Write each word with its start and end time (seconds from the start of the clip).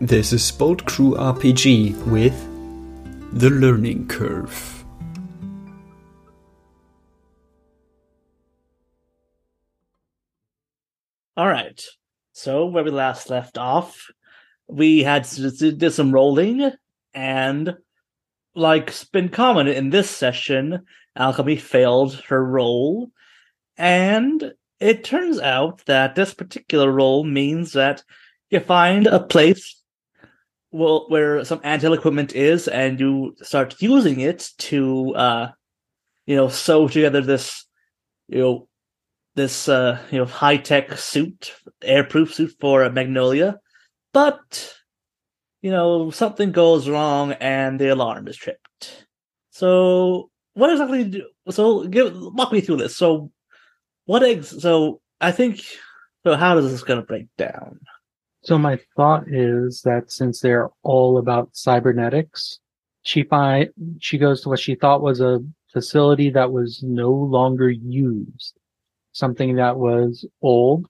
This 0.00 0.34
is 0.34 0.52
Bolt 0.52 0.84
Crew 0.84 1.14
RPG 1.14 2.06
with 2.08 2.38
The 3.32 3.48
Learning 3.48 4.06
Curve. 4.06 4.84
All 11.34 11.46
right. 11.48 11.82
So 12.32 12.66
where 12.66 12.84
we 12.84 12.90
last 12.90 13.30
left 13.30 13.56
off, 13.56 14.10
we 14.68 15.02
had 15.02 15.26
did 15.26 15.90
some 15.94 16.12
rolling, 16.12 16.72
and 17.14 17.76
like's 18.54 19.04
been 19.04 19.30
common 19.30 19.66
in 19.66 19.88
this 19.88 20.10
session, 20.10 20.84
Alchemy 21.16 21.56
failed 21.56 22.22
her 22.28 22.44
roll, 22.44 23.12
and 23.78 24.52
it 24.78 25.04
turns 25.04 25.40
out 25.40 25.86
that 25.86 26.14
this 26.14 26.34
particular 26.34 26.92
roll 26.92 27.24
means 27.24 27.72
that 27.72 28.04
you 28.50 28.60
find 28.60 29.06
a 29.06 29.18
place 29.18 29.75
well, 30.72 31.06
where 31.08 31.44
some 31.44 31.60
Anthill 31.64 31.94
equipment 31.94 32.34
is, 32.34 32.68
and 32.68 32.98
you 33.00 33.34
start 33.42 33.80
using 33.80 34.20
it 34.20 34.50
to, 34.58 35.14
uh, 35.14 35.50
you 36.26 36.36
know, 36.36 36.48
sew 36.48 36.88
together 36.88 37.20
this, 37.20 37.64
you 38.28 38.40
know, 38.40 38.68
this 39.36 39.68
uh, 39.68 39.98
you 40.10 40.18
know 40.18 40.24
high 40.24 40.56
tech 40.56 40.98
suit, 40.98 41.52
airproof 41.82 42.32
suit 42.32 42.52
for 42.60 42.82
a 42.82 42.90
Magnolia, 42.90 43.58
but 44.12 44.74
you 45.62 45.70
know 45.70 46.10
something 46.10 46.50
goes 46.50 46.88
wrong 46.88 47.32
and 47.32 47.78
the 47.78 47.88
alarm 47.88 48.26
is 48.26 48.36
tripped. 48.36 49.06
So 49.50 50.30
what 50.54 50.70
exactly? 50.70 51.04
Do, 51.04 51.28
so 51.50 51.86
give 51.86 52.12
walk 52.16 52.50
me 52.52 52.60
through 52.60 52.78
this. 52.78 52.96
So 52.96 53.30
what? 54.06 54.22
Ex- 54.24 54.60
so 54.60 55.00
I 55.20 55.30
think. 55.30 55.62
So 56.24 56.34
how 56.34 56.58
is 56.58 56.68
this 56.68 56.82
going 56.82 57.00
to 57.00 57.06
break 57.06 57.28
down? 57.38 57.78
So 58.46 58.56
my 58.56 58.78
thought 58.94 59.24
is 59.26 59.82
that 59.82 60.12
since 60.12 60.38
they're 60.38 60.70
all 60.84 61.18
about 61.18 61.50
cybernetics, 61.52 62.60
she 63.02 63.24
find 63.24 63.70
she 63.98 64.18
goes 64.18 64.40
to 64.42 64.48
what 64.48 64.60
she 64.60 64.76
thought 64.76 65.02
was 65.02 65.20
a 65.20 65.40
facility 65.72 66.30
that 66.30 66.52
was 66.52 66.80
no 66.84 67.10
longer 67.10 67.68
used 67.68 68.54
something 69.10 69.56
that 69.56 69.78
was 69.78 70.24
old, 70.42 70.86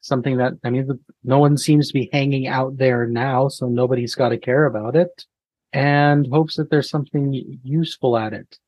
something 0.00 0.38
that, 0.38 0.54
I 0.64 0.70
mean, 0.70 0.88
no 1.24 1.38
one 1.40 1.58
seems 1.58 1.88
to 1.88 1.94
be 1.94 2.08
hanging 2.10 2.46
out 2.46 2.78
there 2.78 3.06
now, 3.06 3.48
so 3.48 3.66
nobody's 3.66 4.14
got 4.14 4.30
to 4.30 4.38
care 4.38 4.64
about 4.64 4.96
it, 4.96 5.26
and 5.74 6.26
hopes 6.28 6.56
that 6.56 6.70
there's 6.70 6.88
something 6.88 7.58
useful 7.64 8.16
at 8.16 8.32
it. 8.32 8.58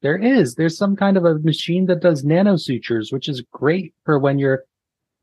There 0.00 0.16
is. 0.16 0.54
There's 0.54 0.78
some 0.78 0.96
kind 0.96 1.16
of 1.18 1.24
a 1.24 1.38
machine 1.40 1.84
that 1.86 2.00
does 2.00 2.24
nano 2.24 2.56
sutures, 2.56 3.12
which 3.12 3.28
is 3.28 3.42
great 3.52 3.92
for 4.04 4.18
when 4.18 4.38
you're 4.38 4.64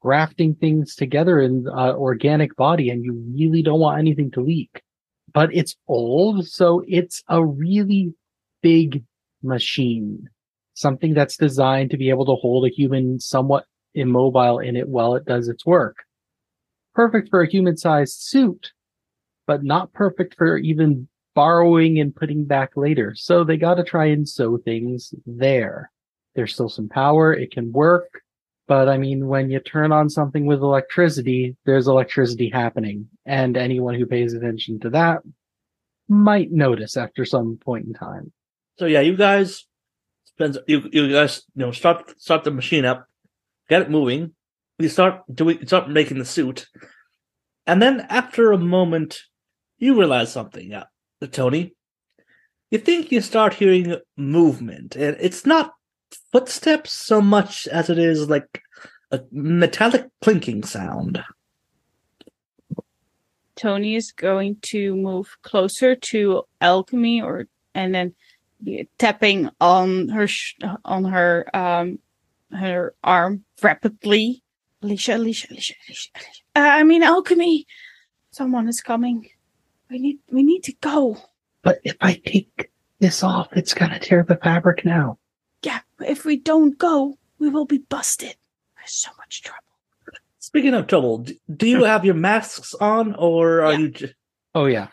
grafting 0.02 0.56
things 0.56 0.96
together 0.96 1.40
in 1.40 1.68
uh, 1.68 1.94
organic 1.94 2.56
body 2.56 2.90
and 2.90 3.04
you 3.04 3.14
really 3.36 3.62
don't 3.62 3.80
want 3.80 4.00
anything 4.00 4.32
to 4.32 4.42
leak. 4.42 4.82
But 5.34 5.54
it's 5.54 5.76
old, 5.88 6.48
so 6.48 6.84
it's 6.88 7.24
a 7.30 7.46
really 7.46 8.14
big 8.62 9.04
machine 9.42 10.28
something 10.74 11.14
that's 11.14 11.38
designed 11.38 11.92
to 11.92 11.98
be 11.98 12.10
able 12.10 12.26
to 12.26 12.36
hold 12.36 12.66
a 12.66 12.70
human 12.70 13.20
somewhat 13.20 13.66
immobile 13.94 14.60
in 14.60 14.76
it 14.76 14.88
while 14.88 15.16
it 15.16 15.26
does 15.26 15.48
its 15.48 15.66
work. 15.66 15.98
Perfect 16.94 17.30
for 17.30 17.42
a 17.42 17.50
human 17.50 17.78
sized 17.78 18.20
suit, 18.20 18.72
but 19.48 19.64
not 19.64 19.94
perfect 19.94 20.36
for 20.38 20.58
even 20.58 21.08
borrowing 21.34 22.00
and 22.00 22.16
putting 22.16 22.46
back 22.46 22.76
later. 22.76 23.14
So 23.16 23.44
they 23.44 23.58
got 23.58 23.76
to 23.76 23.84
try 23.84 24.08
and 24.08 24.28
sew 24.28 24.58
things 24.58 25.14
there. 25.26 25.92
There's 26.36 26.54
still 26.54 26.70
some 26.70 26.90
power. 26.90 27.34
It 27.34 27.52
can 27.52 27.72
work. 27.72 28.22
But 28.68 28.88
I 28.88 28.98
mean, 28.98 29.28
when 29.28 29.50
you 29.50 29.60
turn 29.60 29.92
on 29.92 30.10
something 30.10 30.46
with 30.46 30.60
electricity, 30.60 31.58
there's 31.66 31.88
electricity 31.88 32.50
happening. 32.50 33.08
And 33.26 33.58
anyone 33.58 33.96
who 33.96 34.06
pays 34.06 34.34
attention 34.34 34.80
to 34.82 34.90
that 34.92 35.22
might 36.08 36.52
notice 36.52 36.98
after 36.98 37.26
some 37.26 37.58
point 37.58 37.86
in 37.86 37.94
time. 37.94 38.32
So 38.78 38.86
yeah, 38.86 39.02
you 39.02 39.16
guys 39.16 39.66
spends 40.26 40.58
you 40.68 40.90
you 40.92 41.12
guys 41.12 41.44
you 41.56 41.66
know 41.66 41.72
start 41.72 42.20
start 42.20 42.44
the 42.44 42.52
machine 42.52 42.86
up, 42.86 43.08
get 43.70 43.82
it 43.82 43.90
moving. 43.90 44.34
You 44.80 44.90
start 44.90 45.22
doing 45.34 45.66
start 45.68 45.90
making 45.90 46.20
the 46.20 46.26
suit, 46.26 46.68
and 47.68 47.82
then 47.82 48.02
after 48.10 48.52
a 48.52 48.58
moment, 48.58 49.22
you 49.78 49.98
realize 49.98 50.32
something. 50.32 50.72
Yeah, 50.72 50.86
Tony, 51.32 51.76
you 52.72 52.80
think 52.80 53.12
you 53.12 53.22
start 53.22 53.54
hearing 53.54 53.96
movement, 54.18 54.96
and 54.96 55.16
it's 55.20 55.46
not 55.46 55.74
footsteps 56.32 56.92
so 56.92 57.22
much 57.22 57.68
as 57.68 57.90
it 57.90 57.98
is 57.98 58.30
like 58.30 58.62
a 59.12 59.22
metallic 59.32 60.08
clinking 60.22 60.64
sound. 60.64 61.24
Tony 63.56 63.96
is 63.96 64.12
going 64.12 64.58
to 64.62 64.96
move 64.96 65.38
closer 65.44 65.96
to 65.96 66.44
alchemy 66.62 67.22
or 67.22 67.48
and 67.76 67.94
then 67.94 68.16
tapping 68.98 69.50
on 69.60 70.10
her 70.10 70.28
sh- 70.28 70.56
on 70.86 71.06
her 71.06 71.46
um 71.56 72.00
her 72.52 72.94
arm 73.04 73.44
rapidly. 73.62 74.44
Alicia, 74.84 75.16
Alicia, 75.16 75.48
Alicia, 75.52 75.76
Alicia, 75.88 76.10
Alicia. 76.18 76.42
Uh, 76.56 76.60
I 76.60 76.84
mean 76.84 77.04
alchemy. 77.04 77.68
Someone 78.32 78.68
is 78.68 78.82
coming. 78.82 79.30
We 79.90 80.00
need 80.00 80.20
we 80.32 80.44
need 80.44 80.64
to 80.64 80.74
go. 80.82 81.18
But 81.62 81.82
if 81.84 81.98
I 82.02 82.14
take 82.26 82.72
this 83.00 83.24
off, 83.24 83.50
it's 83.52 83.74
gonna 83.74 84.00
tear 84.00 84.24
the 84.24 84.38
fabric 84.38 84.86
now. 84.86 85.20
Yeah, 85.64 85.80
if 86.00 86.26
we 86.26 86.38
don't 86.38 86.78
go, 86.78 87.18
we 87.40 87.50
will 87.50 87.66
be 87.66 87.80
busted. 87.80 88.36
There's 88.78 88.94
so 88.94 89.12
much 89.18 89.44
trouble. 89.44 89.60
Speaking 90.40 90.74
of 90.74 90.88
trouble, 90.88 91.26
do 91.56 91.68
you 91.68 91.84
have 91.84 92.04
your 92.04 92.16
masks 92.16 92.74
on, 92.76 93.16
or 93.16 93.62
are 93.62 93.74
Yeah. 93.74 93.80
you? 93.80 93.90
Just... 93.90 94.14
Oh 94.56 94.66
yeah. 94.66 94.88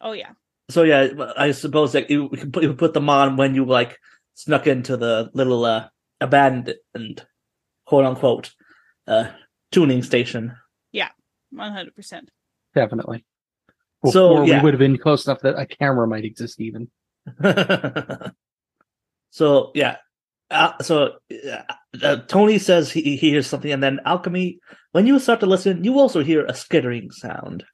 Oh 0.00 0.12
yeah. 0.12 0.30
So 0.70 0.82
yeah, 0.82 1.08
I 1.36 1.52
suppose 1.52 1.92
that 1.92 2.10
you 2.10 2.28
can 2.30 2.50
put, 2.50 2.62
you 2.62 2.72
put 2.74 2.94
them 2.94 3.08
on 3.08 3.36
when 3.36 3.54
you 3.54 3.64
like 3.64 3.98
snuck 4.34 4.66
into 4.66 4.96
the 4.96 5.30
little 5.32 5.64
uh, 5.64 5.88
abandoned, 6.20 7.24
quote 7.84 8.04
unquote, 8.04 8.52
uh, 9.06 9.28
tuning 9.70 10.02
station. 10.02 10.56
Yeah, 10.92 11.10
One 11.50 11.72
hundred 11.72 11.94
percent. 11.94 12.30
Definitely. 12.74 13.24
So, 14.04 14.44
yeah. 14.44 14.58
we 14.58 14.64
would 14.64 14.74
have 14.74 14.78
been 14.78 14.98
close 14.98 15.26
enough 15.26 15.40
that 15.40 15.58
a 15.58 15.66
camera 15.66 16.06
might 16.06 16.24
exist 16.24 16.60
even. 16.60 16.90
so 19.30 19.72
yeah, 19.74 19.96
uh, 20.50 20.72
so 20.82 21.14
uh, 21.50 21.62
uh, 22.02 22.16
Tony 22.28 22.58
says 22.58 22.90
he, 22.90 23.02
he 23.02 23.16
hears 23.16 23.46
something, 23.46 23.72
and 23.72 23.82
then 23.82 24.00
Alchemy. 24.04 24.58
When 24.92 25.06
you 25.06 25.18
start 25.18 25.40
to 25.40 25.46
listen, 25.46 25.84
you 25.84 25.98
also 25.98 26.22
hear 26.22 26.46
a 26.46 26.54
skittering 26.54 27.10
sound. 27.10 27.64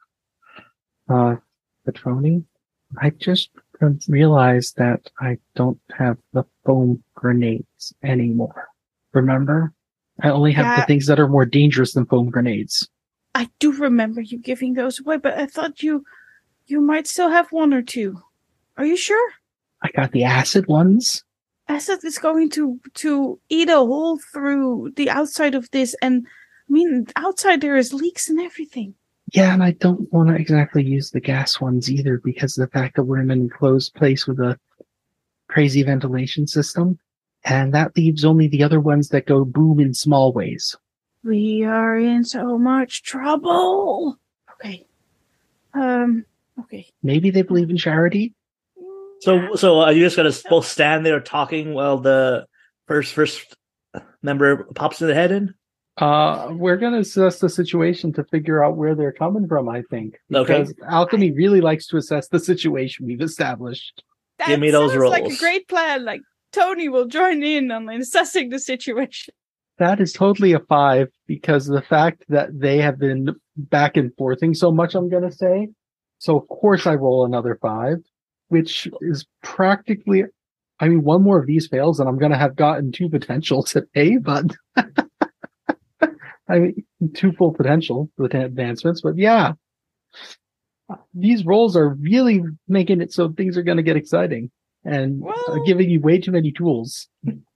Uh, 1.08 1.36
Petroni, 1.86 2.44
I 3.00 3.10
just 3.10 3.50
realized 4.08 4.76
that 4.76 5.10
I 5.20 5.38
don't 5.54 5.80
have 5.96 6.18
the 6.32 6.44
foam 6.64 7.02
grenades 7.14 7.94
anymore. 8.02 8.68
Remember? 9.12 9.72
I 10.20 10.30
only 10.30 10.52
have 10.52 10.80
the 10.80 10.86
things 10.86 11.06
that 11.06 11.18
are 11.18 11.28
more 11.28 11.44
dangerous 11.44 11.94
than 11.94 12.06
foam 12.06 12.30
grenades. 12.30 12.88
I 13.34 13.50
do 13.58 13.72
remember 13.72 14.20
you 14.20 14.38
giving 14.38 14.74
those 14.74 15.00
away, 15.00 15.16
but 15.16 15.38
I 15.38 15.46
thought 15.46 15.82
you 15.82 16.04
you 16.66 16.80
might 16.80 17.06
still 17.06 17.30
have 17.30 17.50
one 17.50 17.74
or 17.74 17.82
two. 17.82 18.20
Are 18.76 18.84
you 18.84 18.96
sure? 18.96 19.32
I 19.82 19.90
got 19.90 20.12
the 20.12 20.24
acid 20.24 20.66
ones. 20.66 21.24
Acid 21.68 22.04
is 22.04 22.18
going 22.18 22.50
to 22.50 22.80
to 22.94 23.38
eat 23.48 23.68
a 23.68 23.76
hole 23.76 24.18
through 24.32 24.92
the 24.96 25.08
outside 25.08 25.54
of 25.54 25.70
this, 25.70 25.94
and 26.02 26.26
I 26.26 26.72
mean, 26.72 27.06
outside 27.16 27.60
there 27.60 27.76
is 27.76 27.92
leaks 27.92 28.28
and 28.28 28.40
everything. 28.40 28.94
Yeah, 29.32 29.54
and 29.54 29.62
I 29.62 29.72
don't 29.72 30.12
want 30.12 30.28
to 30.28 30.34
exactly 30.34 30.84
use 30.84 31.10
the 31.10 31.20
gas 31.20 31.60
ones 31.60 31.90
either 31.90 32.18
because 32.18 32.58
of 32.58 32.68
the 32.68 32.72
fact 32.72 32.96
that 32.96 33.04
we're 33.04 33.20
in 33.20 33.30
an 33.30 33.40
enclosed 33.40 33.94
place 33.94 34.26
with 34.26 34.38
a 34.40 34.58
crazy 35.48 35.82
ventilation 35.82 36.46
system. 36.46 36.98
And 37.44 37.72
that 37.74 37.96
leaves 37.96 38.24
only 38.24 38.46
the 38.46 38.62
other 38.62 38.78
ones 38.78 39.08
that 39.08 39.26
go 39.26 39.44
boom 39.44 39.80
in 39.80 39.94
small 39.94 40.32
ways. 40.32 40.76
We 41.24 41.64
are 41.64 41.96
in 41.96 42.24
so 42.24 42.58
much 42.58 43.02
trouble. 43.02 44.18
Okay. 44.54 44.86
Um. 45.74 46.24
Okay. 46.60 46.86
Maybe 47.02 47.30
they 47.30 47.42
believe 47.42 47.70
in 47.70 47.76
charity. 47.76 48.34
So 49.22 49.54
so 49.54 49.80
are 49.80 49.92
you 49.92 50.02
just 50.04 50.16
gonna 50.16 50.32
both 50.50 50.66
stand 50.66 51.06
there 51.06 51.20
talking 51.20 51.74
while 51.74 51.98
the 51.98 52.44
first 52.88 53.14
first 53.14 53.54
member 54.20 54.64
pops 54.74 54.98
their 54.98 55.14
head 55.14 55.30
in? 55.30 55.54
Uh, 55.96 56.48
we're 56.52 56.76
gonna 56.76 56.98
assess 56.98 57.38
the 57.38 57.48
situation 57.48 58.12
to 58.14 58.24
figure 58.24 58.64
out 58.64 58.76
where 58.76 58.96
they're 58.96 59.12
coming 59.12 59.46
from. 59.46 59.68
I 59.68 59.82
think 59.90 60.16
Okay. 60.34 60.62
because 60.62 60.74
alchemy 60.88 61.30
really 61.30 61.60
likes 61.60 61.86
to 61.88 61.98
assess 61.98 62.26
the 62.28 62.40
situation 62.40 63.06
we've 63.06 63.20
established. 63.20 64.02
That 64.40 64.48
Give 64.48 64.60
me 64.60 64.72
those 64.72 64.90
sounds 64.92 65.04
like 65.04 65.22
a 65.22 65.26
rolls. 65.26 65.38
great 65.38 65.68
plan. 65.68 66.04
Like 66.04 66.22
Tony 66.52 66.88
will 66.88 67.06
join 67.06 67.44
in 67.44 67.70
on 67.70 67.88
assessing 67.90 68.48
the 68.50 68.58
situation. 68.58 69.32
That 69.78 70.00
is 70.00 70.12
totally 70.12 70.52
a 70.52 70.58
five 70.60 71.08
because 71.28 71.68
of 71.68 71.76
the 71.76 71.82
fact 71.82 72.24
that 72.28 72.58
they 72.58 72.78
have 72.78 72.98
been 72.98 73.36
back 73.56 73.96
and 73.96 74.10
forthing 74.18 74.52
so 74.54 74.72
much. 74.72 74.96
I'm 74.96 75.08
gonna 75.08 75.30
say, 75.30 75.68
so 76.18 76.36
of 76.38 76.48
course 76.48 76.88
I 76.88 76.96
roll 76.96 77.24
another 77.24 77.56
five, 77.62 77.98
which 78.52 78.86
is 79.00 79.24
practically. 79.42 80.24
I 80.78 80.88
mean, 80.88 81.02
one 81.04 81.22
more 81.22 81.38
of 81.38 81.46
these 81.46 81.66
fails, 81.68 81.98
and 82.00 82.08
I'm 82.08 82.18
gonna 82.18 82.36
have 82.38 82.54
gotten 82.54 82.92
two 82.92 83.08
potential 83.08 83.62
today, 83.74 84.18
but 84.18 84.44
I 86.48 86.58
mean, 86.58 86.84
two 87.14 87.32
full 87.32 87.52
potential 87.54 88.10
with 88.18 88.34
advancements. 88.34 89.00
But 89.00 89.16
yeah, 89.16 89.52
These 91.14 91.46
rolls 91.46 91.76
are 91.76 91.88
really 91.94 92.42
making 92.68 93.00
it 93.00 93.12
so 93.12 93.32
things 93.32 93.56
are 93.56 93.62
going 93.62 93.78
to 93.78 93.82
get 93.82 93.96
exciting 93.96 94.50
and 94.84 95.20
Well- 95.22 95.64
giving 95.64 95.88
you 95.88 96.00
way 96.00 96.18
too 96.20 96.32
many 96.32 96.52
tools. 96.52 97.08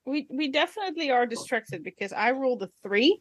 we 0.07 0.27
we 0.31 0.49
definitely 0.51 1.11
are 1.11 1.27
distracted 1.27 1.83
because 1.85 2.13
I 2.13 2.31
rolled 2.31 2.63
a 2.63 2.71
three. 2.83 3.21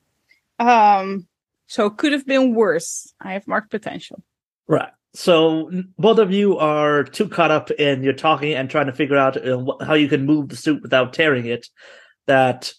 Um, 0.60 1.28
so 1.68 1.88
it 1.88 1.98
could 1.98 2.14
have 2.14 2.26
been 2.26 2.54
worse. 2.56 3.14
I 3.20 3.34
have 3.34 3.48
marked 3.48 3.72
potential. 3.72 4.24
Right. 4.68 4.94
So 5.16 5.72
both 5.98 6.20
of 6.20 6.34
you 6.34 6.58
are 6.58 7.04
too 7.04 7.30
caught 7.30 7.50
up 7.50 7.72
in 7.72 8.04
your 8.04 8.14
talking 8.14 8.54
and 8.54 8.70
trying 8.70 8.88
to 8.88 8.94
figure 8.94 9.18
out 9.18 9.38
uh, 9.38 9.64
how 9.86 9.94
you 9.94 10.10
can 10.10 10.26
move 10.26 10.50
the 10.50 10.58
suit 10.58 10.82
without 10.82 11.14
tearing 11.14 11.46
it. 11.46 11.68
That 12.28 12.74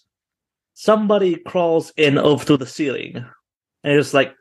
somebody 0.73 1.37
crawls 1.37 1.91
in 1.97 2.17
over 2.17 2.43
through 2.43 2.57
the 2.57 2.67
ceiling, 2.67 3.25
and 3.83 3.93
it's 3.93 4.13
like, 4.13 4.35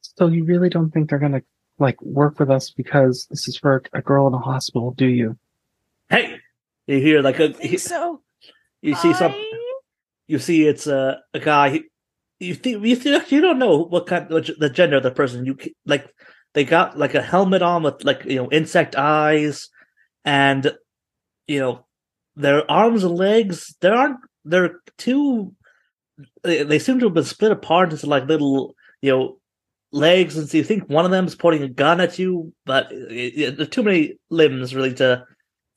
So 0.00 0.28
you 0.28 0.44
really 0.44 0.68
don't 0.68 0.90
think 0.90 1.10
they're 1.10 1.18
going 1.18 1.32
to 1.32 1.42
like 1.78 2.00
work 2.02 2.38
with 2.38 2.50
us 2.50 2.70
because 2.70 3.26
this 3.30 3.48
is 3.48 3.56
for 3.56 3.82
a 3.92 4.02
girl 4.02 4.28
in 4.28 4.34
a 4.34 4.38
hospital, 4.38 4.92
do 4.92 5.06
you? 5.06 5.36
"Hey!" 6.10 6.38
You 6.86 7.00
hear 7.00 7.20
like 7.20 7.40
a 7.40 7.48
I 7.48 7.52
think 7.52 7.78
so. 7.80 8.22
you 8.80 8.94
see 8.94 9.12
some 9.14 9.34
you 10.28 10.38
see 10.38 10.66
it's 10.66 10.86
a 10.86 11.20
a 11.34 11.40
guy. 11.40 11.80
You 12.38 12.54
think 12.54 12.84
you 12.84 12.94
think 12.94 13.32
you 13.32 13.40
don't 13.40 13.58
know 13.58 13.84
what 13.84 14.06
kind 14.06 14.30
what, 14.30 14.48
the 14.58 14.70
gender 14.70 14.98
of 14.98 15.02
the 15.02 15.10
person. 15.10 15.44
You 15.44 15.58
like 15.84 16.08
they 16.54 16.64
got 16.64 16.98
like 16.98 17.14
a 17.14 17.22
helmet 17.22 17.62
on 17.62 17.82
with 17.82 18.04
like 18.04 18.24
you 18.24 18.36
know 18.36 18.50
insect 18.50 18.96
eyes, 18.96 19.68
and 20.24 20.72
you 21.46 21.60
know 21.60 21.86
their 22.36 22.68
arms 22.70 23.04
and 23.04 23.14
legs. 23.14 23.74
There 23.80 23.94
aren't 23.94 24.18
they're 24.44 24.80
two. 24.96 25.54
They, 26.42 26.64
they 26.64 26.78
seem 26.78 26.98
to 27.00 27.06
have 27.06 27.14
been 27.14 27.24
split 27.24 27.52
apart 27.52 27.92
into 27.92 28.06
like 28.06 28.26
little 28.26 28.74
you 29.02 29.10
know 29.10 29.38
legs, 29.92 30.36
and 30.36 30.48
so 30.48 30.56
you 30.58 30.64
think 30.64 30.88
one 30.88 31.04
of 31.04 31.10
them 31.10 31.26
is 31.26 31.34
pointing 31.34 31.62
a 31.62 31.68
gun 31.68 32.00
at 32.00 32.18
you, 32.18 32.52
but 32.66 32.86
uh, 32.86 33.06
it, 33.10 33.38
it, 33.38 33.56
there's 33.56 33.68
too 33.68 33.82
many 33.82 34.18
limbs 34.30 34.74
really 34.74 34.94
to 34.94 35.24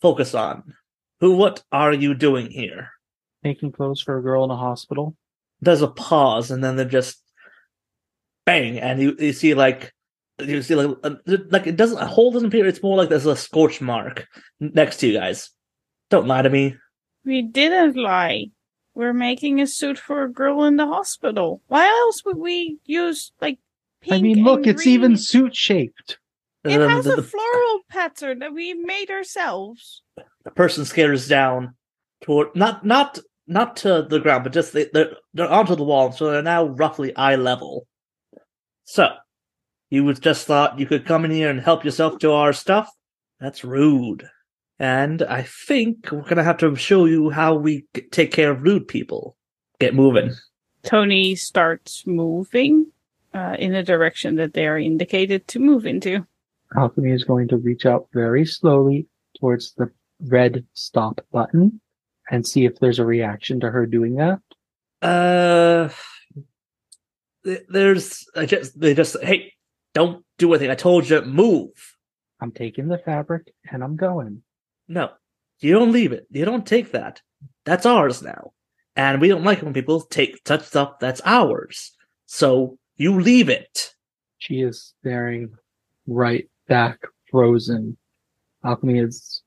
focus 0.01 0.33
on. 0.33 0.73
Who? 1.19 1.35
What 1.35 1.63
are 1.71 1.93
you 1.93 2.15
doing 2.15 2.49
here? 2.49 2.89
Making 3.43 3.71
clothes 3.71 4.01
for 4.01 4.17
a 4.17 4.23
girl 4.23 4.43
in 4.43 4.51
a 4.51 4.55
hospital? 4.55 5.15
there's 5.61 5.81
a 5.81 5.87
pause 5.87 6.51
and 6.51 6.63
then 6.63 6.75
they're 6.75 6.85
just 6.85 7.21
bang 8.45 8.79
and 8.79 8.99
you, 9.01 9.15
you 9.19 9.33
see 9.33 9.53
like 9.53 9.93
you 10.47 10.61
see 10.61 10.75
like 10.75 10.97
like 11.51 11.67
it 11.67 11.75
doesn't 11.77 11.97
a 11.99 12.05
hole 12.05 12.31
doesn't 12.31 12.47
appear 12.47 12.65
it's 12.67 12.83
more 12.83 12.97
like 12.97 13.09
there's 13.09 13.25
a 13.25 13.35
scorch 13.35 13.81
mark 13.81 14.27
next 14.59 14.97
to 14.97 15.07
you 15.07 15.13
guys 15.17 15.49
don't 16.09 16.27
lie 16.27 16.41
to 16.41 16.49
me 16.49 16.75
We 17.23 17.41
didn't 17.43 17.95
lie. 17.95 18.47
We're 18.95 19.13
making 19.13 19.61
a 19.61 19.67
suit 19.67 19.97
for 19.99 20.23
a 20.23 20.31
girl 20.31 20.63
in 20.65 20.75
the 20.75 20.87
hospital. 20.87 21.61
Why 21.67 21.85
else 21.87 22.25
would 22.25 22.37
we 22.37 22.77
use 22.85 23.31
like 23.39 23.59
pink 24.01 24.15
I 24.15 24.21
mean, 24.21 24.43
look, 24.43 24.61
and 24.65 24.69
it's 24.71 24.87
even 24.87 25.15
suit 25.15 25.55
shaped. 25.55 26.17
It 26.63 26.81
Um, 26.81 26.89
has 26.89 27.05
the, 27.05 27.17
a 27.17 27.23
floral 27.23 27.79
pattern 27.89 28.39
that 28.39 28.53
we 28.53 28.73
made 28.73 29.09
ourselves. 29.11 30.01
the 30.43 30.51
person 30.51 30.83
scares 30.85 31.27
down 31.27 31.75
toward 32.21 32.47
not 32.55 32.83
not 32.85 33.19
not 33.47 33.75
to 33.77 34.01
the 34.09 34.19
ground 34.19 34.43
but 34.43 34.53
just 34.53 34.73
they, 34.73 34.85
they're 34.93 35.15
they're 35.33 35.49
onto 35.49 35.75
the 35.75 35.83
wall 35.83 36.11
so 36.11 36.29
they're 36.31 36.41
now 36.43 36.65
roughly 36.65 37.15
eye 37.15 37.35
level 37.35 37.87
so 38.83 39.05
you 39.91 40.03
would 40.03 40.19
just 40.21 40.47
thought 40.47 40.79
you 40.79 40.87
could 40.87 41.05
come 41.05 41.23
in 41.25 41.31
here 41.31 41.49
and 41.49 41.61
help 41.61 41.85
yourself 41.85 42.17
to 42.17 42.31
our 42.31 42.53
stuff 42.53 42.89
that's 43.39 43.63
rude 43.63 44.27
and 44.79 45.21
i 45.23 45.43
think 45.43 46.11
we're 46.11 46.27
gonna 46.27 46.43
have 46.43 46.57
to 46.57 46.75
show 46.75 47.05
you 47.05 47.29
how 47.29 47.53
we 47.53 47.85
take 48.11 48.31
care 48.31 48.49
of 48.51 48.63
rude 48.63 48.87
people 48.87 49.37
get 49.79 49.93
moving 49.93 50.31
Tony 50.83 51.35
starts 51.35 52.05
moving 52.07 52.87
uh, 53.33 53.55
in 53.59 53.71
the 53.71 53.83
direction 53.83 54.35
that 54.37 54.53
they 54.53 54.65
are 54.67 54.77
indicated 54.79 55.47
to 55.49 55.59
move 55.59 55.85
into. 55.85 56.25
Alchemy 56.75 57.11
is 57.11 57.23
going 57.23 57.47
to 57.49 57.57
reach 57.57 57.85
out 57.85 58.07
very 58.13 58.45
slowly 58.45 59.07
towards 59.39 59.73
the 59.75 59.91
red 60.27 60.65
stop 60.73 61.21
button 61.31 61.79
and 62.29 62.47
see 62.47 62.65
if 62.65 62.79
there's 62.79 62.99
a 62.99 63.05
reaction 63.05 63.59
to 63.59 63.69
her 63.69 63.85
doing 63.85 64.15
that. 64.15 64.39
uh 65.01 65.89
th- 67.43 67.65
there's 67.69 68.25
i 68.35 68.45
just 68.45 68.79
they 68.79 68.93
just 68.93 69.17
hey 69.23 69.51
don't 69.93 70.23
do 70.37 70.53
anything 70.53 70.71
i 70.71 70.75
told 70.75 71.09
you 71.09 71.21
move 71.21 71.69
I'm 72.41 72.51
taking 72.51 72.87
the 72.87 72.97
fabric 72.97 73.53
and 73.71 73.83
I'm 73.83 73.95
going. 73.95 74.41
No, 74.87 75.11
you 75.59 75.73
don't 75.73 75.91
leave 75.91 76.11
it. 76.11 76.25
You 76.31 76.43
don't 76.43 76.65
take 76.65 76.91
that. 76.91 77.21
That's 77.65 77.85
ours 77.85 78.23
now. 78.23 78.51
And 78.95 79.21
we 79.21 79.27
don't 79.27 79.43
like 79.43 79.59
it 79.59 79.63
when 79.63 79.73
people 79.73 80.01
take 80.01 80.41
such 80.45 80.63
stuff 80.63 80.99
that's 80.99 81.21
ours. 81.23 81.91
So 82.25 82.77
you 82.97 83.21
leave 83.21 83.47
it. 83.47 83.93
She 84.39 84.61
is 84.61 84.93
staring 84.99 85.53
right 86.07 86.49
back, 86.67 86.99
frozen. 87.29 87.95
Alchemy 88.65 88.99
is 88.99 89.43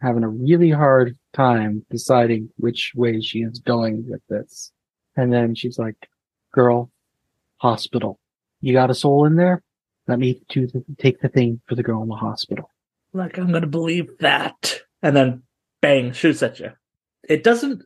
having 0.00 0.24
a 0.24 0.28
really 0.28 0.70
hard 0.70 1.16
time 1.32 1.86
deciding 1.88 2.50
which 2.56 2.92
way 2.96 3.20
she 3.20 3.42
is 3.42 3.60
going 3.60 4.08
with 4.08 4.20
this. 4.28 4.72
And 5.16 5.32
then 5.32 5.54
she's 5.54 5.78
like, 5.78 6.08
girl, 6.52 6.90
hospital. 7.58 8.18
You 8.62 8.72
got 8.72 8.90
a 8.90 8.94
soul 8.94 9.26
in 9.26 9.36
there? 9.36 9.62
Let 10.08 10.18
me 10.18 10.40
the, 10.48 10.84
take 10.98 11.20
the 11.20 11.28
thing 11.28 11.60
for 11.66 11.74
the 11.74 11.82
girl 11.82 12.02
in 12.02 12.08
the 12.08 12.14
hospital. 12.14 12.70
Like, 13.12 13.36
I'm 13.36 13.50
going 13.50 13.62
to 13.62 13.68
believe 13.68 14.08
that. 14.20 14.80
And 15.02 15.14
then 15.14 15.42
bang, 15.80 16.12
shoots 16.12 16.42
at 16.42 16.58
you. 16.60 16.70
It 17.28 17.44
doesn't, 17.44 17.82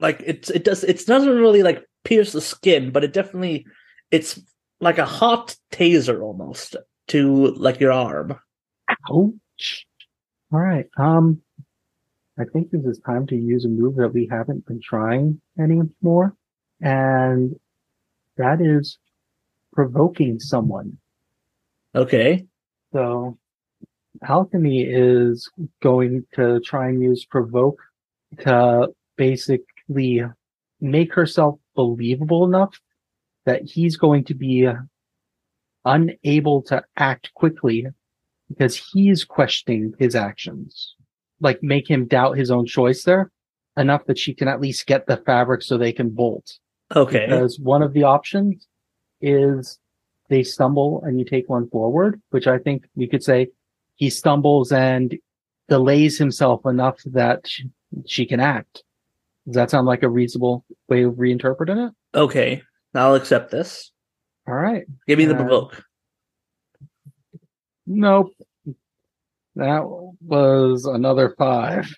like, 0.00 0.22
it's, 0.24 0.50
it 0.50 0.64
does, 0.64 0.84
it 0.84 1.04
doesn't 1.04 1.36
really, 1.36 1.62
like, 1.62 1.84
pierce 2.04 2.32
the 2.32 2.40
skin, 2.40 2.90
but 2.90 3.04
it 3.04 3.12
definitely, 3.12 3.66
it's 4.10 4.40
like 4.80 4.98
a 4.98 5.04
hot 5.04 5.56
taser 5.72 6.22
almost 6.22 6.76
to, 7.08 7.48
like, 7.56 7.80
your 7.80 7.92
arm. 7.92 8.38
Ouch. 9.10 9.86
All 10.52 10.60
right. 10.60 10.86
Um, 10.96 11.42
I 12.38 12.44
think 12.44 12.70
this 12.70 12.84
is 12.84 13.00
time 13.04 13.26
to 13.26 13.36
use 13.36 13.64
a 13.64 13.68
move 13.68 13.96
that 13.96 14.14
we 14.14 14.28
haven't 14.30 14.64
been 14.66 14.80
trying 14.80 15.40
anymore. 15.58 16.34
And 16.80 17.56
that 18.36 18.60
is 18.60 18.98
provoking 19.78 20.40
someone. 20.40 20.98
Okay. 21.94 22.44
So 22.92 23.38
alchemy 24.26 24.82
is 24.82 25.48
going 25.80 26.26
to 26.34 26.58
try 26.64 26.88
and 26.88 27.00
use 27.00 27.24
provoke 27.24 27.80
to 28.40 28.88
basically 29.16 30.24
make 30.80 31.14
herself 31.14 31.60
believable 31.76 32.44
enough 32.44 32.74
that 33.46 33.62
he's 33.62 33.96
going 33.96 34.24
to 34.24 34.34
be 34.34 34.68
unable 35.84 36.62
to 36.62 36.82
act 36.96 37.30
quickly 37.34 37.86
because 38.48 38.74
he's 38.74 39.24
questioning 39.24 39.94
his 40.00 40.16
actions. 40.16 40.96
Like 41.40 41.62
make 41.62 41.88
him 41.88 42.08
doubt 42.08 42.36
his 42.36 42.50
own 42.50 42.66
choice 42.66 43.04
there 43.04 43.30
enough 43.76 44.06
that 44.06 44.18
she 44.18 44.34
can 44.34 44.48
at 44.48 44.60
least 44.60 44.88
get 44.88 45.06
the 45.06 45.18
fabric 45.18 45.62
so 45.62 45.78
they 45.78 45.92
can 45.92 46.10
bolt. 46.10 46.58
Okay. 46.96 47.26
Because 47.28 47.60
one 47.60 47.84
of 47.84 47.92
the 47.92 48.02
options 48.02 48.66
is 49.20 49.78
they 50.28 50.42
stumble 50.42 51.02
and 51.04 51.18
you 51.18 51.24
take 51.24 51.48
one 51.48 51.68
forward, 51.68 52.20
which 52.30 52.46
I 52.46 52.58
think 52.58 52.84
we 52.94 53.06
could 53.06 53.22
say 53.22 53.48
he 53.96 54.10
stumbles 54.10 54.72
and 54.72 55.16
delays 55.68 56.18
himself 56.18 56.66
enough 56.66 57.00
that 57.06 57.46
she, 57.46 57.68
she 58.06 58.26
can 58.26 58.40
act. 58.40 58.82
Does 59.46 59.54
that 59.54 59.70
sound 59.70 59.86
like 59.86 60.02
a 60.02 60.08
reasonable 60.08 60.64
way 60.88 61.04
of 61.04 61.14
reinterpreting 61.14 61.88
it? 61.88 61.94
Okay. 62.14 62.62
I'll 62.94 63.14
accept 63.14 63.50
this. 63.50 63.92
All 64.46 64.54
right. 64.54 64.84
Give 65.06 65.18
me 65.18 65.24
the 65.24 65.34
Uh, 65.34 65.38
provoke. 65.38 65.82
Nope. 67.86 68.34
That 69.56 69.82
was 70.20 70.84
another 70.84 71.34
five. 71.36 71.92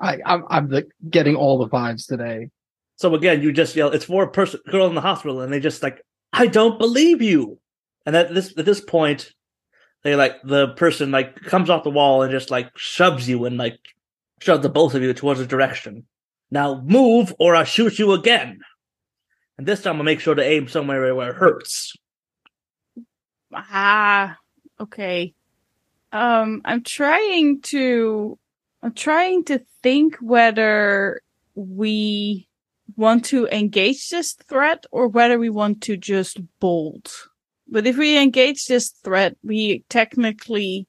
I, 0.00 0.18
I'm, 0.24 0.44
I'm 0.48 0.68
the, 0.68 0.86
getting 1.08 1.36
all 1.36 1.58
the 1.58 1.68
fives 1.68 2.06
today. 2.06 2.48
So 2.96 3.14
again, 3.14 3.42
you 3.42 3.52
just 3.52 3.76
yell, 3.76 3.90
"It's 3.90 4.06
for 4.06 4.24
a 4.24 4.30
person, 4.30 4.60
girl 4.68 4.86
in 4.86 4.94
the 4.94 5.00
hospital," 5.02 5.42
and 5.42 5.52
they 5.52 5.60
just 5.60 5.82
like, 5.82 6.02
"I 6.36 6.46
don't 6.46 6.78
believe 6.78 7.22
you." 7.22 7.58
And 8.04 8.14
at 8.14 8.32
this 8.32 8.56
at 8.56 8.64
this 8.64 8.80
point, 8.80 9.32
they 10.02 10.14
like 10.14 10.40
the 10.44 10.68
person 10.74 11.10
like 11.10 11.34
comes 11.36 11.68
off 11.68 11.84
the 11.84 11.90
wall 11.90 12.22
and 12.22 12.30
just 12.30 12.50
like 12.50 12.70
shoves 12.76 13.28
you 13.28 13.44
and 13.44 13.56
like 13.56 13.78
shoves 14.40 14.62
the 14.62 14.68
both 14.68 14.94
of 14.94 15.02
you 15.02 15.12
towards 15.12 15.40
a 15.40 15.46
direction. 15.46 16.06
Now 16.50 16.80
move, 16.82 17.34
or 17.38 17.56
I'll 17.56 17.64
shoot 17.64 17.98
you 17.98 18.12
again. 18.12 18.60
And 19.58 19.66
this 19.66 19.82
time 19.82 19.96
I'll 19.96 20.04
make 20.04 20.20
sure 20.20 20.34
to 20.34 20.44
aim 20.44 20.68
somewhere 20.68 21.14
where 21.14 21.30
it 21.30 21.36
hurts. 21.36 21.96
Ah, 23.52 24.36
okay. 24.78 25.34
Um, 26.12 26.62
I'm 26.64 26.82
trying 26.82 27.62
to, 27.62 28.38
I'm 28.82 28.92
trying 28.94 29.44
to 29.44 29.64
think 29.82 30.16
whether 30.18 31.22
we 31.54 32.48
want 32.94 33.24
to 33.26 33.46
engage 33.48 34.10
this 34.10 34.34
threat 34.34 34.86
or 34.92 35.08
whether 35.08 35.38
we 35.38 35.50
want 35.50 35.82
to 35.82 35.96
just 35.96 36.38
bolt. 36.60 37.28
But 37.68 37.86
if 37.86 37.96
we 37.96 38.16
engage 38.16 38.66
this 38.66 38.90
threat, 38.90 39.36
we 39.42 39.84
technically 39.88 40.86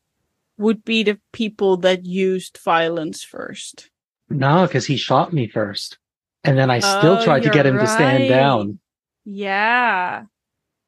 would 0.58 0.84
be 0.84 1.04
the 1.04 1.20
people 1.34 1.78
that 1.78 2.06
used 2.06 2.60
violence 2.64 3.24
first. 3.24 3.90
No, 4.30 4.68
because 4.68 4.86
he 4.86 4.98
shot 4.98 5.34
me 5.34 5.48
first. 5.48 5.98
And 6.44 6.58
then 6.58 6.70
I 6.70 6.80
still 6.80 7.18
Oh, 7.18 7.24
tried 7.24 7.44
to 7.44 7.50
get 7.50 7.66
him 7.66 7.78
to 7.78 7.88
stand 7.88 8.30
down. 8.30 8.80
Yeah. 9.26 10.24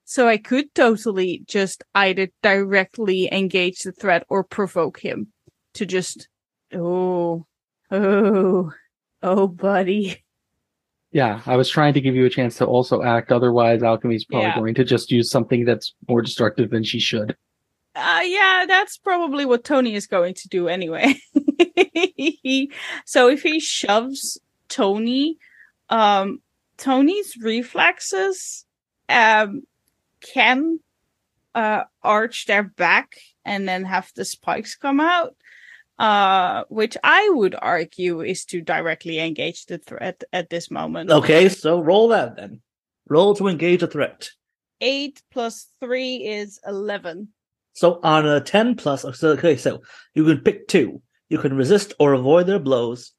So 0.05 0.27
I 0.27 0.37
could 0.37 0.73
totally 0.73 1.43
just 1.47 1.83
either 1.93 2.29
directly 2.41 3.31
engage 3.31 3.79
the 3.79 3.91
threat 3.91 4.23
or 4.29 4.43
provoke 4.43 4.99
him 4.99 5.33
to 5.73 5.85
just, 5.85 6.29
oh, 6.73 7.45
oh, 7.91 8.71
oh, 9.21 9.47
buddy. 9.47 10.23
Yeah, 11.11 11.41
I 11.47 11.55
was 11.55 11.69
trying 11.69 11.93
to 11.95 12.01
give 12.01 12.15
you 12.15 12.25
a 12.25 12.29
chance 12.29 12.57
to 12.57 12.65
also 12.65 13.01
act. 13.01 13.31
Otherwise, 13.31 13.81
Alchemy's 13.81 14.25
probably 14.25 14.49
Yeah. 14.49 14.55
going 14.55 14.75
to 14.75 14.83
just 14.83 15.11
use 15.11 15.31
something 15.31 15.65
that's 15.65 15.93
more 16.07 16.21
destructive 16.21 16.69
than 16.69 16.83
she 16.83 16.99
should. 16.99 17.35
Uh, 17.95 18.21
yeah, 18.23 18.65
that's 18.67 18.97
probably 18.97 19.45
what 19.45 19.63
Tony 19.63 19.95
is 19.95 20.05
going 20.05 20.35
to 20.35 20.47
do 20.47 20.67
anyway. 20.67 21.15
so 23.05 23.27
if 23.27 23.41
he 23.41 23.59
shoves 23.59 24.39
Tony, 24.69 25.37
um, 25.89 26.41
Tony's 26.77 27.35
reflexes, 27.41 28.65
um, 29.09 29.63
can, 30.21 30.79
uh, 31.55 31.83
arch 32.03 32.45
their 32.45 32.63
back 32.63 33.15
and 33.43 33.67
then 33.67 33.83
have 33.83 34.11
the 34.15 34.23
spikes 34.23 34.75
come 34.75 34.99
out. 34.99 35.35
Uh, 35.99 36.63
which 36.69 36.95
I 37.03 37.29
would 37.33 37.55
argue 37.61 38.21
is 38.21 38.45
to 38.45 38.61
directly 38.61 39.19
engage 39.19 39.65
the 39.65 39.77
threat 39.77 40.23
at 40.31 40.49
this 40.49 40.71
moment. 40.71 41.11
Okay, 41.11 41.49
so 41.49 41.81
roll 41.81 42.07
that 42.09 42.37
then. 42.37 42.61
Roll 43.09 43.35
to 43.35 43.47
engage 43.47 43.83
a 43.83 43.87
threat. 43.87 44.29
Eight 44.79 45.21
plus 45.29 45.67
three 45.81 46.25
is 46.25 46.57
eleven. 46.65 47.29
So 47.73 47.99
on 48.03 48.25
a 48.25 48.41
10 48.41 48.75
plus, 48.75 49.05
okay, 49.23 49.55
so 49.55 49.81
you 50.13 50.25
can 50.25 50.39
pick 50.39 50.67
two. 50.67 51.01
You 51.29 51.37
can 51.37 51.55
resist 51.55 51.93
or 51.99 52.13
avoid 52.13 52.47
their 52.47 52.59
blows, 52.59 53.13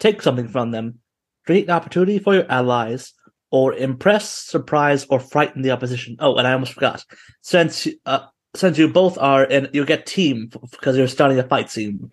take 0.00 0.22
something 0.22 0.48
from 0.48 0.70
them, 0.70 0.98
create 1.46 1.64
an 1.64 1.70
opportunity 1.70 2.18
for 2.18 2.34
your 2.34 2.50
allies, 2.50 3.12
or 3.50 3.74
impress, 3.74 4.28
surprise, 4.28 5.06
or 5.10 5.20
frighten 5.20 5.62
the 5.62 5.70
opposition. 5.70 6.16
Oh, 6.18 6.36
and 6.36 6.46
I 6.46 6.52
almost 6.52 6.72
forgot. 6.72 7.04
Since 7.42 7.88
uh, 8.06 8.26
since 8.54 8.78
you 8.78 8.88
both 8.88 9.16
are 9.18 9.44
in, 9.44 9.68
you 9.72 9.84
get 9.84 10.06
team 10.06 10.50
because 10.70 10.96
you're 10.96 11.06
starting 11.06 11.38
a 11.38 11.44
fight 11.44 11.70
scene. 11.70 12.10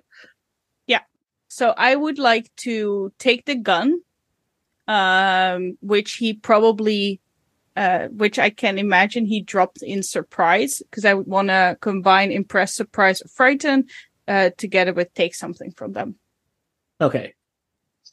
So 1.58 1.74
I 1.76 1.96
would 1.96 2.20
like 2.20 2.56
to 2.58 3.12
take 3.18 3.46
the 3.46 3.56
gun, 3.56 4.02
um, 4.88 5.76
which 5.82 6.14
he 6.14 6.34
probably, 6.34 7.20
uh, 7.76 8.10
which 8.10 8.38
I 8.38 8.52
can 8.52 8.78
imagine 8.78 9.26
he 9.26 9.42
dropped 9.42 9.82
in 9.82 10.04
surprise 10.04 10.84
because 10.88 11.04
I 11.04 11.16
would 11.16 11.26
want 11.26 11.48
to 11.48 11.76
combine 11.82 12.32
impress, 12.32 12.76
surprise, 12.76 13.24
or 13.24 13.30
frighten, 13.30 13.86
uh, 14.28 14.52
together 14.56 14.94
with 14.94 15.12
take 15.16 15.34
something 15.34 15.72
from 15.72 15.94
them. 15.94 16.18
Okay. 17.02 17.34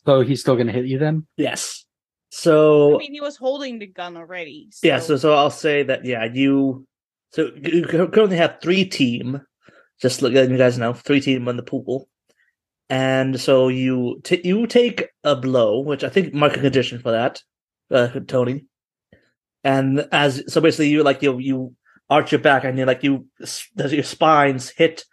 So 0.06 0.22
he's 0.22 0.40
still 0.40 0.54
going 0.54 0.68
to 0.68 0.72
hit 0.72 0.86
you 0.86 0.98
then? 0.98 1.26
Yes. 1.36 1.84
So 2.30 2.94
I 2.94 2.98
mean, 2.98 3.12
he 3.12 3.20
was 3.20 3.36
holding 3.36 3.78
the 3.78 3.88
gun 3.88 4.16
already. 4.16 4.70
Yeah, 4.82 5.00
so 5.00 5.18
so 5.18 5.34
I'll 5.34 5.50
say 5.50 5.82
that 5.82 6.06
yeah, 6.06 6.24
you 6.24 6.86
so 7.32 7.50
you 7.62 7.84
currently 7.84 8.38
have 8.38 8.62
three 8.62 8.86
team. 8.86 9.42
Just 10.00 10.22
look 10.22 10.32
letting 10.32 10.52
you 10.52 10.56
guys 10.56 10.78
know, 10.78 10.94
three 10.94 11.20
team 11.20 11.46
on 11.46 11.58
the 11.58 11.62
pool, 11.62 12.08
and 12.90 13.40
so 13.40 13.68
you 13.68 14.20
t- 14.24 14.42
you 14.44 14.66
take 14.66 15.08
a 15.22 15.34
blow, 15.34 15.80
which 15.80 16.04
I 16.04 16.08
think 16.08 16.34
mark 16.34 16.56
a 16.56 16.60
condition 16.60 16.98
for 16.98 17.12
that, 17.12 17.42
uh, 17.90 18.08
Tony. 18.26 18.66
And 19.62 20.06
as 20.12 20.42
so 20.52 20.60
basically 20.60 20.88
you 20.88 21.02
like 21.02 21.22
you 21.22 21.38
you 21.38 21.74
arch 22.10 22.32
your 22.32 22.40
back 22.40 22.64
and 22.64 22.78
you 22.78 22.84
like 22.84 23.02
you 23.02 23.26
your 23.76 24.02
spines 24.02 24.70
hit 24.70 25.04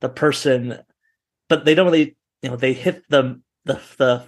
the 0.00 0.08
person, 0.08 0.78
but 1.48 1.64
they 1.64 1.74
don't 1.74 1.86
really 1.86 2.16
you 2.42 2.50
know 2.50 2.56
they 2.56 2.72
hit 2.72 3.02
the 3.08 3.40
the 3.64 3.80
the 3.98 4.24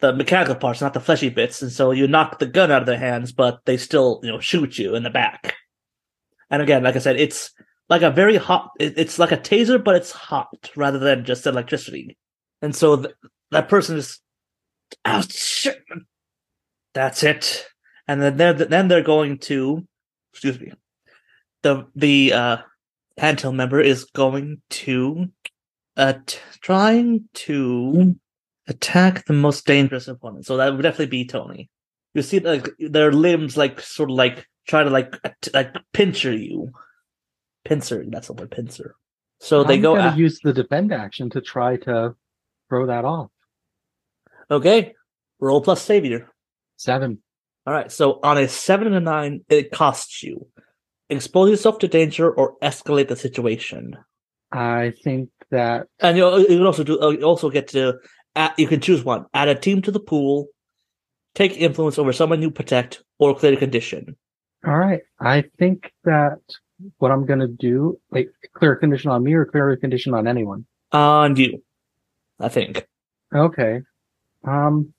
the 0.00 0.12
mechanical 0.14 0.54
parts, 0.54 0.80
not 0.80 0.94
the 0.94 1.00
fleshy 1.00 1.28
bits, 1.28 1.60
and 1.60 1.72
so 1.72 1.90
you 1.90 2.06
knock 2.06 2.38
the 2.38 2.46
gun 2.46 2.70
out 2.70 2.82
of 2.82 2.86
their 2.86 2.98
hands, 2.98 3.32
but 3.32 3.60
they 3.64 3.76
still, 3.76 4.20
you 4.22 4.30
know, 4.30 4.38
shoot 4.38 4.78
you 4.78 4.94
in 4.94 5.02
the 5.02 5.10
back. 5.10 5.56
And 6.50 6.62
again, 6.62 6.84
like 6.84 6.96
I 6.96 7.00
said, 7.00 7.16
it's 7.16 7.52
like 7.88 8.02
a 8.02 8.10
very 8.10 8.36
hot. 8.36 8.70
it- 8.78 8.98
It's 8.98 9.18
like 9.18 9.32
a 9.32 9.36
taser, 9.38 9.82
but 9.82 9.96
it's 9.96 10.12
hot 10.12 10.70
rather 10.76 10.98
than 10.98 11.24
just 11.24 11.46
electricity. 11.46 12.16
And 12.62 12.74
so 12.74 12.96
th- 12.96 13.14
that 13.50 13.68
person 13.68 13.96
is, 13.98 14.20
oh 15.04 15.22
shit, 15.28 15.82
that's 16.94 17.22
it. 17.22 17.66
And 18.06 18.20
then 18.22 18.36
they're 18.36 18.52
then 18.54 18.88
they're 18.88 19.02
going 19.02 19.38
to, 19.40 19.86
excuse 20.32 20.58
me, 20.60 20.72
the 21.62 21.86
the 21.94 22.32
uh 22.32 22.56
handheld 23.18 23.54
member 23.54 23.80
is 23.80 24.04
going 24.04 24.62
to, 24.70 25.26
uh, 25.96 26.14
t- 26.26 26.38
trying 26.62 27.28
to 27.34 28.16
attack 28.68 29.26
the 29.26 29.32
most 29.32 29.66
dangerous 29.66 30.08
opponent. 30.08 30.46
So 30.46 30.56
that 30.56 30.72
would 30.74 30.82
definitely 30.82 31.06
be 31.06 31.26
Tony. 31.26 31.68
You 32.14 32.22
see, 32.22 32.38
like 32.40 32.68
their 32.78 33.12
limbs, 33.12 33.56
like 33.56 33.80
sort 33.80 34.10
of 34.10 34.16
like 34.16 34.46
try 34.66 34.84
to 34.84 34.90
like 34.90 35.14
at- 35.24 35.48
like 35.54 35.74
pincer 35.92 36.32
you, 36.32 36.72
pincer. 37.68 38.04
That's 38.08 38.26
the 38.28 38.32
word, 38.32 38.50
pincer. 38.50 38.96
So 39.40 39.62
they 39.62 39.74
I'm 39.74 39.82
go. 39.82 39.94
gonna 39.96 40.14
a- 40.14 40.16
use 40.16 40.40
the 40.42 40.52
defend 40.52 40.92
action 40.92 41.30
to 41.30 41.40
try 41.40 41.76
to 41.78 42.14
throw 42.68 42.86
that 42.86 43.04
off. 43.04 43.30
okay, 44.50 44.94
roll 45.40 45.60
plus 45.60 45.82
savior. 45.82 46.28
Seven. 46.76 47.18
All 47.66 47.74
right. 47.74 47.90
So 47.92 48.18
on 48.22 48.38
a 48.38 48.48
seven 48.48 48.86
and 48.88 48.96
a 48.96 49.00
nine, 49.00 49.44
it 49.48 49.70
costs 49.70 50.22
you 50.22 50.46
expose 51.10 51.50
yourself 51.50 51.78
to 51.80 51.88
danger 51.88 52.30
or 52.30 52.56
escalate 52.60 53.08
the 53.08 53.16
situation. 53.16 53.96
I 54.52 54.92
think 55.04 55.30
that 55.50 55.86
And 56.00 56.16
you 56.16 56.24
you 56.38 56.46
can 56.46 56.66
also 56.66 56.84
do. 56.84 57.00
uh, 57.00 57.10
You 57.10 57.22
also 57.24 57.50
get 57.50 57.68
to. 57.68 57.98
Add, 58.36 58.52
you 58.58 58.66
can 58.68 58.80
choose 58.80 59.04
one. 59.04 59.26
Add 59.34 59.48
a 59.48 59.54
team 59.54 59.82
to 59.82 59.90
the 59.90 60.00
pool. 60.00 60.48
Take 61.34 61.56
influence 61.56 61.98
over 61.98 62.12
someone 62.12 62.42
you 62.42 62.50
protect, 62.50 63.02
or 63.18 63.34
clear 63.36 63.52
a 63.54 63.56
condition. 63.56 64.16
all 64.66 64.76
right. 64.76 65.02
I 65.20 65.44
think 65.58 65.92
that 66.04 66.38
what 66.98 67.10
I'm 67.10 67.26
gonna 67.26 67.48
do, 67.48 67.98
like 68.10 68.30
clear 68.52 68.72
a 68.72 68.76
condition 68.78 69.10
on 69.10 69.22
me 69.22 69.34
or 69.34 69.44
clear 69.44 69.70
a 69.70 69.76
condition 69.76 70.14
on 70.14 70.26
anyone. 70.26 70.66
On 70.92 71.36
you, 71.36 71.62
I 72.40 72.48
think. 72.48 72.86
Okay. 73.34 73.82
Um 74.44 74.92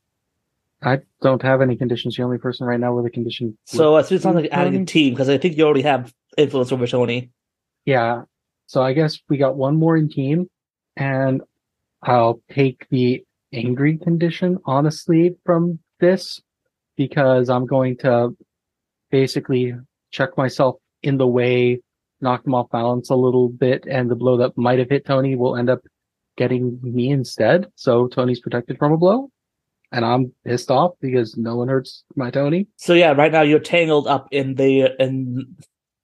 I 0.81 1.00
don't 1.21 1.41
have 1.41 1.62
any 1.62 1.75
conditions. 1.75 2.15
The 2.15 2.24
only 2.24 2.38
person 2.38 2.65
right 2.65 2.79
now 2.79 2.93
with 2.93 3.05
a 3.05 3.09
condition 3.09 3.57
So 3.65 3.98
it 3.98 4.07
sounds 4.07 4.36
like 4.36 4.50
adding 4.51 4.83
a 4.83 4.86
team 4.86 5.13
because 5.13 5.29
I 5.29 5.38
think 5.38 5.57
you 5.57 5.65
already 5.65 5.81
have 5.81 6.13
influence 6.38 6.71
over 6.71 6.88
Tony. 6.88 7.31
Yeah. 7.86 8.24
So 8.67 8.81
I 8.81 8.93
guess 8.93 9.19
we 9.27 9.38
got 9.38 9.55
one 9.55 9.75
more 9.75 9.98
in 9.98 10.09
team 10.09 10.50
and 10.95 11.41
I'll 12.03 12.41
take 12.50 12.88
the 12.89 13.24
angry 13.51 13.98
condition 13.98 14.59
honestly 14.65 15.36
from 15.45 15.79
this 16.00 16.39
because 16.95 17.50
I'm 17.50 17.65
going 17.65 17.98
to 17.98 18.38
basically 19.09 19.74
check 20.12 20.38
myself 20.38 20.75
in 21.03 21.18
the 21.18 21.27
way, 21.27 21.82
knocked 22.22 22.48
him 22.48 22.56
off 22.56 22.70
balance 22.70 23.10
a 23.10 23.15
little 23.15 23.50
bit, 23.50 23.86
and 23.89 24.10
the 24.10 24.15
blow 24.15 24.38
that 24.38 24.58
might 24.58 24.79
have 24.79 24.89
hit 24.89 25.06
Tony 25.06 25.36
will 25.36 25.56
end 25.56 25.70
up 25.70 25.82
getting 26.38 26.79
me 26.82 27.10
instead. 27.10 27.68
So 27.75 28.08
Tony's 28.08 28.39
protected 28.39 28.79
from 28.79 28.94
a 28.94 28.98
blow. 28.98 29.29
And 29.91 30.06
I'm 30.06 30.32
pissed 30.46 30.70
off 30.70 30.94
because 31.01 31.36
no 31.36 31.56
one 31.56 31.68
hurts 31.68 32.03
my 32.15 32.29
Tony. 32.29 32.68
So 32.77 32.94
yeah, 32.94 33.12
right 33.12 33.32
now 33.32 33.41
you're 33.41 33.60
tangled 33.60 34.08
up 34.08 34.27
in 34.32 34.53
the 34.56 34.96
in 35.00 35.56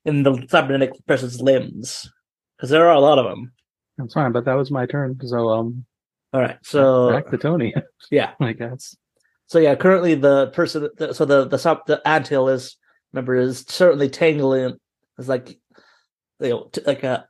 in 0.05 0.23
the 0.23 0.45
cybernetic 0.49 0.93
person's 1.05 1.39
limbs 1.39 2.09
because 2.57 2.69
there 2.71 2.87
are 2.87 2.95
a 2.95 2.99
lot 2.99 3.19
of 3.19 3.25
them. 3.25 3.51
That's 3.97 4.13
fine, 4.13 4.31
but 4.31 4.45
that 4.45 4.55
was 4.55 4.71
my 4.71 4.87
turn. 4.87 5.19
So 5.23 5.49
um 5.49 5.85
All 6.33 6.41
right, 6.41 6.57
so 6.63 7.11
back 7.11 7.29
to 7.29 7.37
Tony, 7.37 7.75
yeah, 8.11 8.31
I 8.39 8.53
guess. 8.53 8.95
so 9.45 9.59
yeah, 9.59 9.75
currently 9.75 10.15
the 10.15 10.47
person, 10.47 10.89
the, 10.97 11.13
so 11.13 11.23
the 11.25 11.47
the 11.47 11.59
sub 11.59 11.85
the 11.85 12.01
anthill 12.07 12.49
is 12.49 12.77
remember 13.13 13.35
is 13.35 13.65
certainly 13.67 14.09
tangling. 14.09 14.77
It's 15.17 15.27
like 15.27 15.57
you 16.39 16.49
know, 16.49 16.69
t- 16.71 16.81
like 16.85 17.03
a 17.03 17.27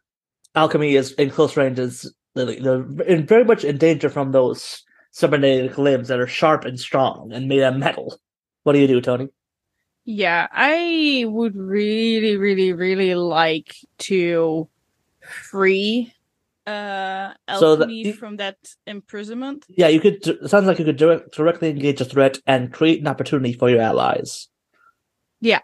alchemy 0.56 0.96
is 0.96 1.12
in 1.14 1.30
close 1.30 1.58
range 1.58 1.80
is 1.80 2.14
they're, 2.34 2.46
they're 2.60 3.04
in, 3.04 3.26
very 3.26 3.44
much 3.44 3.64
in 3.64 3.78
danger 3.78 4.10
from 4.10 4.32
those 4.32 4.84
cybernetic 5.12 5.78
limbs 5.78 6.08
that 6.10 6.20
are 6.20 6.28
sharp 6.28 6.66
and 6.66 6.80
strong 6.80 7.32
and 7.32 7.48
made 7.48 7.62
of 7.62 7.76
metal. 7.78 8.20
What 8.64 8.74
do 8.74 8.80
you 8.80 8.88
do, 8.88 9.00
Tony? 9.02 9.30
Yeah, 10.06 10.48
I 10.52 11.26
would 11.28 11.56
really, 11.56 12.38
really, 12.38 12.74
really 12.74 13.16
like 13.16 13.76
to 14.00 14.68
free 15.22 16.14
uh 16.68 17.34
So 17.60 17.76
the- 17.76 17.84
Alchemy 17.84 18.12
from 18.14 18.38
that 18.38 18.58
imprisonment. 18.88 19.66
Yeah, 19.70 19.88
you 19.88 20.00
could. 20.00 20.26
It 20.28 20.50
sounds 20.50 20.66
like 20.66 20.80
you 20.80 20.86
could 20.86 20.98
direct, 20.98 21.36
directly 21.36 21.70
engage 21.70 22.02
a 22.02 22.06
threat 22.06 22.40
and 22.48 22.74
create 22.74 23.00
an 23.00 23.08
opportunity 23.08 23.54
for 23.54 23.70
your 23.70 23.82
allies. 23.82 24.48
Yeah, 25.42 25.60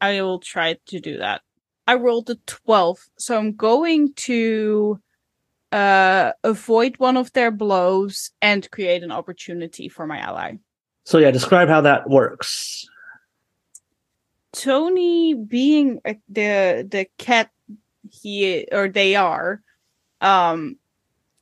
I 0.00 0.22
will 0.22 0.38
try 0.38 0.76
to 0.86 1.00
do 1.00 1.18
that. 1.18 1.42
I 1.86 1.94
rolled 1.94 2.30
a 2.30 2.36
12, 2.46 2.98
so 3.18 3.36
I'm 3.36 3.54
going 3.54 4.14
to 4.14 5.00
uh 5.72 6.32
avoid 6.42 6.98
one 6.98 7.16
of 7.16 7.32
their 7.32 7.52
blows 7.52 8.32
and 8.42 8.68
create 8.72 9.04
an 9.04 9.12
opportunity 9.12 9.88
for 9.88 10.06
my 10.06 10.18
ally. 10.18 10.54
So 11.04 11.18
yeah, 11.18 11.30
describe 11.30 11.68
how 11.68 11.80
that 11.82 12.10
works. 12.10 12.86
Tony 14.52 15.34
being 15.34 16.00
uh, 16.04 16.14
the 16.28 16.86
the 16.90 17.06
cat 17.18 17.50
he 18.10 18.66
or 18.72 18.88
they 18.88 19.14
are 19.14 19.62
um 20.20 20.76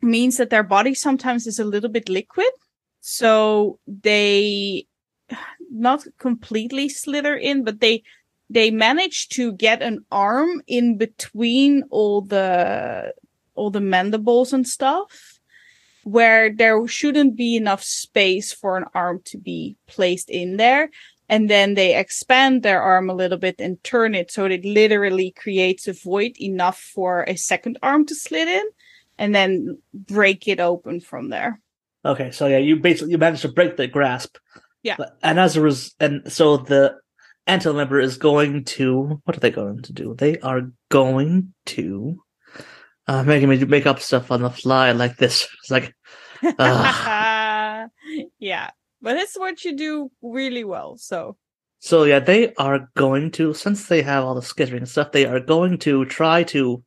means 0.03 0.37
that 0.37 0.51
their 0.51 0.63
body 0.63 0.95
sometimes 0.95 1.47
is 1.47 1.59
a 1.59 1.65
little 1.65 1.89
bit 1.89 2.09
liquid 2.09 2.53
so 3.01 3.79
they 3.87 4.87
not 5.71 6.05
completely 6.19 6.89
slither 6.89 7.37
in 7.37 7.65
but 7.65 7.81
they 7.81 8.03
they 8.51 8.71
manage 8.71 9.29
to 9.29 9.53
get 9.53 9.83
an 9.83 10.05
arm 10.11 10.63
in 10.67 10.97
between 10.97 11.83
all 11.91 12.23
the 12.23 13.13
all 13.55 13.71
the 13.71 13.81
mandibles 13.81 14.53
and 14.53 14.67
stuff 14.67 15.39
where 16.05 16.55
there 16.55 16.87
shouldn't 16.87 17.37
be 17.37 17.57
enough 17.57 17.83
space 17.83 18.53
for 18.53 18.77
an 18.77 18.85
arm 18.95 19.21
to 19.25 19.37
be 19.37 19.77
placed 19.87 20.31
in 20.31 20.57
there 20.57 20.91
and 21.29 21.51
then 21.51 21.75
they 21.75 21.95
expand 21.95 22.63
their 22.63 22.81
arm 22.81 23.11
a 23.11 23.15
little 23.15 23.37
bit 23.37 23.57
and 23.59 23.83
turn 23.85 24.15
it 24.15 24.31
so 24.31 24.47
it 24.47 24.65
literally 24.65 25.31
creates 25.33 25.87
a 25.87 25.93
void 25.93 26.33
enough 26.41 26.79
for 26.79 27.25
a 27.25 27.37
second 27.37 27.79
arm 27.83 28.07
to 28.07 28.15
slid 28.15 28.49
in 28.49 28.65
and 29.19 29.35
then 29.35 29.77
break 29.93 30.49
it 30.49 30.61
open 30.61 31.01
from 31.01 31.29
there 31.29 31.61
Okay, 32.05 32.31
so 32.31 32.47
yeah, 32.47 32.59
you 32.59 32.77
basically 32.77 33.13
you 33.13 33.19
managed 33.19 33.43
to 33.43 33.49
break 33.49 33.77
the 33.77 33.87
grasp. 33.87 34.37
Yeah. 34.83 34.97
And 35.23 35.41
as 35.41 35.57
a 35.57 35.63
res- 35.63 35.95
and 36.01 36.31
so 36.33 36.57
the 36.57 36.97
Anthill 37.47 37.75
member 37.75 37.99
is 38.01 38.17
going 38.17 38.65
to 38.65 39.21
what 39.25 39.37
are 39.37 39.41
they 39.41 39.51
going 39.51 39.83
to 39.83 39.93
do? 39.93 40.15
They 40.15 40.39
are 40.39 40.71
going 40.91 41.55
to 41.67 42.23
uh 43.07 43.23
making 43.23 43.49
me 43.49 43.65
make 43.65 43.87
up 43.87 44.01
stuff 44.01 44.31
on 44.31 44.43
the 44.43 44.51
fly 44.51 44.93
like 44.93 45.17
this. 45.17 45.49
It's 45.63 45.71
like 45.71 45.95
yeah 48.39 48.71
but 49.03 49.17
it's 49.17 49.37
what 49.37 49.65
you 49.65 49.77
do 49.77 50.09
really 50.23 50.63
well 50.63 50.97
so 50.97 51.37
so 51.81 52.05
yeah, 52.05 52.19
they 52.19 52.55
are 52.55 52.89
going 52.97 53.31
to 53.33 53.55
since 53.55 53.87
they 53.87 54.03
have 54.03 54.25
all 54.25 54.35
the 54.35 54.43
skittering 54.43 54.87
stuff, 54.87 55.13
they 55.13 55.27
are 55.27 55.41
going 55.41 55.79
to 55.79 56.05
try 56.07 56.43
to 56.45 56.83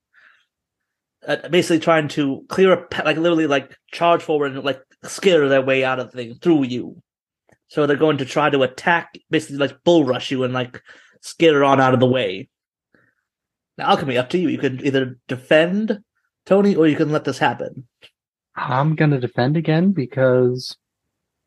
uh, 1.28 1.48
basically 1.50 1.80
trying 1.80 2.08
to 2.10 2.44
clear 2.50 2.74
a 2.74 3.04
like 3.06 3.18
literally 3.18 3.48
like 3.48 3.78
charge 3.92 4.22
forward 4.22 4.54
and 4.54 4.64
like 4.64 4.82
skitter 5.04 5.48
their 5.48 5.62
way 5.62 5.84
out 5.84 6.00
of 6.00 6.12
the 6.12 6.18
thing 6.18 6.36
through 6.36 6.64
you. 6.64 7.02
So 7.72 7.88
they're 7.88 7.96
going 7.96 8.18
to 8.18 8.26
try 8.26 8.50
to 8.50 8.64
attack, 8.64 9.18
basically 9.30 9.56
like 9.56 9.82
bull 9.86 10.04
rush 10.04 10.30
you 10.30 10.44
and 10.44 10.54
like 10.54 10.84
skitter 11.22 11.64
on 11.64 11.80
out 11.80 11.94
of 11.94 12.02
the 12.02 12.06
way. 12.06 12.50
Now, 13.78 13.92
alchemy, 13.92 14.18
up 14.18 14.30
to 14.32 14.38
you. 14.38 14.50
You 14.50 14.58
can 14.58 14.86
either 14.86 15.18
defend 15.30 16.02
Tony 16.46 16.76
or 16.76 16.86
you 16.86 16.98
can 16.98 17.14
let 17.14 17.24
this 17.24 17.38
happen. 17.38 17.88
I'm 18.58 18.96
gonna 18.96 19.22
defend 19.22 19.56
again 19.56 19.94
because 19.94 20.76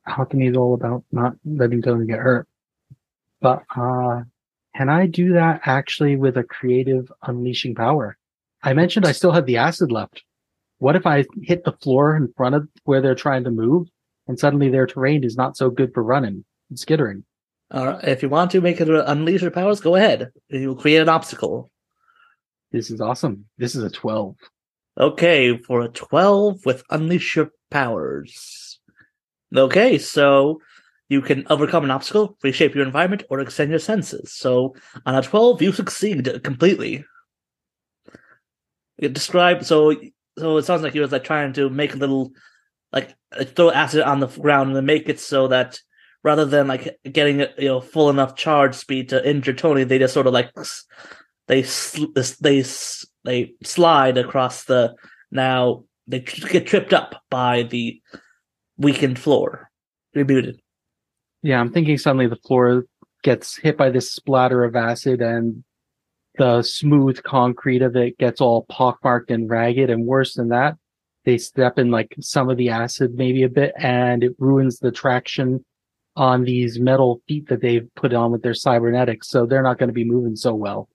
alchemy 0.06 0.46
is 0.46 0.56
all 0.56 0.72
about 0.72 1.04
not 1.12 1.34
letting 1.44 1.82
Tony 1.82 2.06
get 2.06 2.20
hurt. 2.20 2.48
But 3.42 3.64
uh 3.76 4.22
can 4.74 4.88
I 4.88 5.06
do 5.06 5.34
that 5.34 5.60
actually 5.66 6.16
with 6.16 6.38
a 6.38 6.42
creative 6.42 7.12
unleashing 7.22 7.74
power? 7.74 8.16
I 8.62 8.72
mentioned 8.72 9.04
I 9.04 9.12
still 9.12 9.32
had 9.32 9.44
the 9.44 9.58
acid 9.58 9.92
left. 9.92 10.24
What 10.78 10.96
if 10.96 11.06
I 11.06 11.26
hit 11.42 11.64
the 11.64 11.72
floor 11.82 12.16
in 12.16 12.32
front 12.34 12.54
of 12.54 12.66
where 12.84 13.02
they're 13.02 13.14
trying 13.14 13.44
to 13.44 13.50
move 13.50 13.88
and 14.26 14.38
suddenly 14.38 14.68
their 14.68 14.86
terrain 14.86 15.24
is 15.24 15.36
not 15.36 15.56
so 15.56 15.70
good 15.70 15.92
for 15.94 16.02
running 16.02 16.44
and 16.70 16.78
skittering? 16.78 17.24
Uh, 17.70 17.98
if 18.02 18.22
you 18.22 18.28
want 18.28 18.50
to 18.52 18.60
make 18.60 18.80
it 18.80 18.90
uh, 18.90 19.04
unleash 19.06 19.42
your 19.42 19.50
powers, 19.50 19.80
go 19.80 19.96
ahead. 19.96 20.30
You'll 20.48 20.76
create 20.76 21.02
an 21.02 21.08
obstacle. 21.08 21.70
This 22.72 22.90
is 22.90 23.00
awesome. 23.00 23.46
This 23.58 23.74
is 23.74 23.82
a 23.82 23.90
12. 23.90 24.36
Okay, 24.98 25.56
for 25.58 25.82
a 25.82 25.88
12 25.88 26.64
with 26.64 26.84
Unleash 26.90 27.34
Your 27.34 27.50
Powers. 27.70 28.78
Okay, 29.54 29.98
so 29.98 30.60
you 31.08 31.20
can 31.20 31.44
overcome 31.50 31.84
an 31.84 31.90
obstacle, 31.90 32.36
reshape 32.42 32.74
your 32.74 32.84
environment, 32.84 33.24
or 33.28 33.40
extend 33.40 33.70
your 33.70 33.80
senses. 33.80 34.32
So 34.32 34.74
on 35.04 35.14
a 35.14 35.22
12, 35.22 35.62
you 35.62 35.72
succeed 35.72 36.42
completely. 36.44 37.04
You 38.98 39.08
describe 39.08 39.64
so 39.64 39.94
so 40.38 40.56
it 40.56 40.64
sounds 40.64 40.82
like 40.82 40.94
you 40.94 41.00
was 41.00 41.12
like 41.12 41.24
trying 41.24 41.52
to 41.54 41.68
make 41.68 41.94
a 41.94 41.98
little 41.98 42.32
like 42.94 43.14
throw 43.54 43.70
acid 43.70 44.02
on 44.02 44.20
the 44.20 44.28
ground 44.28 44.74
and 44.74 44.86
make 44.86 45.08
it 45.08 45.20
so 45.20 45.48
that 45.48 45.78
rather 46.22 46.44
than 46.44 46.68
like 46.68 46.96
getting 47.10 47.40
you 47.58 47.68
know 47.68 47.80
full 47.80 48.08
enough 48.08 48.36
charge 48.36 48.74
speed 48.74 49.10
to 49.10 49.28
injure 49.28 49.52
Tony, 49.52 49.84
they 49.84 49.98
just 49.98 50.14
sort 50.14 50.26
of 50.26 50.32
like 50.32 50.50
they 51.48 51.62
they 52.40 52.64
they 53.24 53.52
slide 53.62 54.16
across 54.16 54.64
the 54.64 54.94
now 55.30 55.84
they 56.06 56.20
get 56.20 56.66
tripped 56.66 56.92
up 56.92 57.22
by 57.30 57.64
the 57.64 58.00
weakened 58.78 59.18
floor. 59.18 59.70
Rebooted. 60.16 60.58
Yeah, 61.42 61.60
I'm 61.60 61.72
thinking 61.72 61.98
suddenly 61.98 62.28
the 62.28 62.36
floor 62.36 62.86
gets 63.22 63.56
hit 63.56 63.76
by 63.76 63.90
this 63.90 64.12
splatter 64.12 64.64
of 64.64 64.76
acid 64.76 65.20
and 65.20 65.64
the 66.36 66.62
smooth 66.62 67.22
concrete 67.22 67.82
of 67.82 67.96
it 67.96 68.18
gets 68.18 68.40
all 68.40 68.66
pockmarked 68.68 69.30
and 69.30 69.48
ragged. 69.48 69.90
And 69.90 70.06
worse 70.06 70.34
than 70.34 70.48
that, 70.48 70.76
they 71.24 71.38
step 71.38 71.78
in 71.78 71.90
like 71.90 72.14
some 72.20 72.50
of 72.50 72.56
the 72.56 72.70
acid 72.70 73.14
maybe 73.14 73.42
a 73.42 73.48
bit 73.48 73.72
and 73.78 74.22
it 74.22 74.34
ruins 74.38 74.78
the 74.78 74.92
traction 74.92 75.64
on 76.16 76.44
these 76.44 76.78
metal 76.78 77.20
feet 77.26 77.48
that 77.48 77.60
they've 77.60 77.88
put 77.96 78.14
on 78.14 78.30
with 78.30 78.42
their 78.42 78.54
cybernetics. 78.54 79.28
So 79.28 79.46
they're 79.46 79.62
not 79.62 79.78
going 79.78 79.88
to 79.88 79.94
be 79.94 80.04
moving 80.04 80.36
so 80.36 80.54
well. 80.54 80.88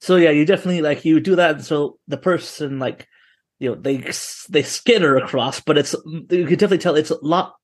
So 0.00 0.16
yeah, 0.16 0.30
you 0.30 0.44
definitely 0.44 0.82
like 0.82 1.04
you 1.04 1.20
do 1.20 1.36
that. 1.36 1.64
So 1.64 1.98
the 2.08 2.16
person 2.16 2.78
like 2.78 3.06
you 3.58 3.70
know 3.70 3.74
they 3.76 3.98
they 4.48 4.62
skitter 4.62 5.16
across, 5.16 5.60
but 5.60 5.78
it's 5.78 5.94
mm, 5.94 6.30
you 6.32 6.46
can 6.46 6.58
definitely 6.58 6.78
tell 6.78 6.96
it's 6.96 7.10
a 7.10 7.24
lot 7.24 7.54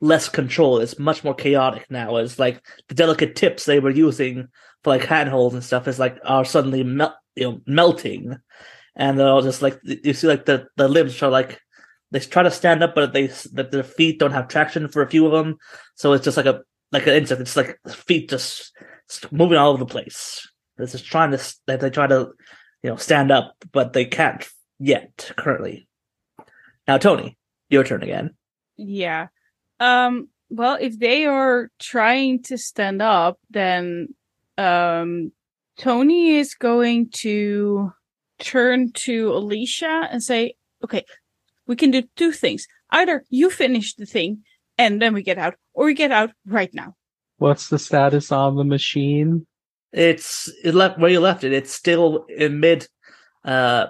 less 0.00 0.28
control. 0.28 0.78
It's 0.78 0.98
much 0.98 1.24
more 1.24 1.34
chaotic 1.34 1.86
now. 1.90 2.16
It's 2.16 2.38
like 2.38 2.64
the 2.88 2.94
delicate 2.94 3.36
tips 3.36 3.64
they 3.64 3.80
were 3.80 3.90
using 3.90 4.48
for 4.82 4.90
like 4.90 5.04
handholds 5.04 5.54
and 5.54 5.64
stuff 5.64 5.88
is 5.88 5.98
like 5.98 6.18
are 6.24 6.44
suddenly 6.44 6.82
mel- 6.84 7.18
you 7.34 7.50
know 7.50 7.60
melting, 7.66 8.36
and 8.94 9.18
they're 9.18 9.28
all 9.28 9.42
just 9.42 9.62
like 9.62 9.80
you 9.84 10.12
see 10.12 10.26
like 10.26 10.44
the 10.44 10.66
the 10.76 10.88
limbs 10.88 11.22
are 11.22 11.30
like 11.30 11.60
they 12.12 12.20
try 12.20 12.42
to 12.42 12.50
stand 12.50 12.82
up, 12.82 12.94
but 12.94 13.12
they 13.12 13.28
that 13.54 13.70
their 13.70 13.82
feet 13.82 14.18
don't 14.18 14.32
have 14.32 14.48
traction 14.48 14.86
for 14.86 15.02
a 15.02 15.10
few 15.10 15.26
of 15.26 15.32
them. 15.32 15.56
So 15.94 16.12
it's 16.12 16.24
just 16.24 16.36
like 16.36 16.46
a 16.46 16.60
like 16.92 17.06
an 17.06 17.14
insect. 17.14 17.40
It's 17.40 17.56
like 17.56 17.78
feet 17.88 18.28
just 18.28 18.72
moving 19.30 19.56
all 19.56 19.70
over 19.70 19.78
the 19.78 19.86
place. 19.86 20.46
This 20.76 20.94
is 20.94 21.02
trying 21.02 21.30
to 21.30 21.54
that 21.66 21.80
they 21.80 21.90
try 21.90 22.06
to 22.06 22.30
you 22.82 22.90
know 22.90 22.96
stand 22.96 23.30
up, 23.30 23.54
but 23.72 23.94
they 23.94 24.04
can't 24.04 24.46
yet 24.78 25.32
currently. 25.36 25.88
Now, 26.86 26.98
Tony, 26.98 27.38
your 27.70 27.84
turn 27.84 28.02
again. 28.02 28.34
Yeah. 28.76 29.28
Um 29.80 30.28
well 30.50 30.76
if 30.80 30.98
they 30.98 31.24
are 31.24 31.70
trying 31.78 32.42
to 32.42 32.58
stand 32.58 33.00
up 33.00 33.38
then 33.48 34.14
um 34.58 35.32
Tony 35.78 36.36
is 36.36 36.54
going 36.54 37.08
to 37.08 37.90
turn 38.42 38.92
to 38.92 39.32
Alicia 39.32 40.08
and 40.10 40.22
say, 40.22 40.54
"Okay, 40.84 41.04
we 41.66 41.76
can 41.76 41.90
do 41.90 42.02
two 42.16 42.32
things. 42.32 42.66
Either 42.90 43.24
you 43.30 43.50
finish 43.50 43.94
the 43.94 44.06
thing 44.06 44.42
and 44.76 45.00
then 45.00 45.14
we 45.14 45.22
get 45.22 45.38
out 45.38 45.54
or 45.72 45.86
we 45.86 45.94
get 45.94 46.12
out 46.12 46.30
right 46.46 46.72
now." 46.74 46.94
What's 47.38 47.68
the 47.68 47.78
status 47.78 48.30
on 48.30 48.56
the 48.56 48.64
machine? 48.64 49.46
It's 49.92 50.50
it 50.64 50.74
left 50.74 50.98
where 50.98 51.10
you 51.10 51.20
left 51.20 51.44
it. 51.44 51.52
It's 51.52 51.72
still 51.72 52.24
in 52.28 52.60
mid. 52.60 52.86
Uh, 53.44 53.86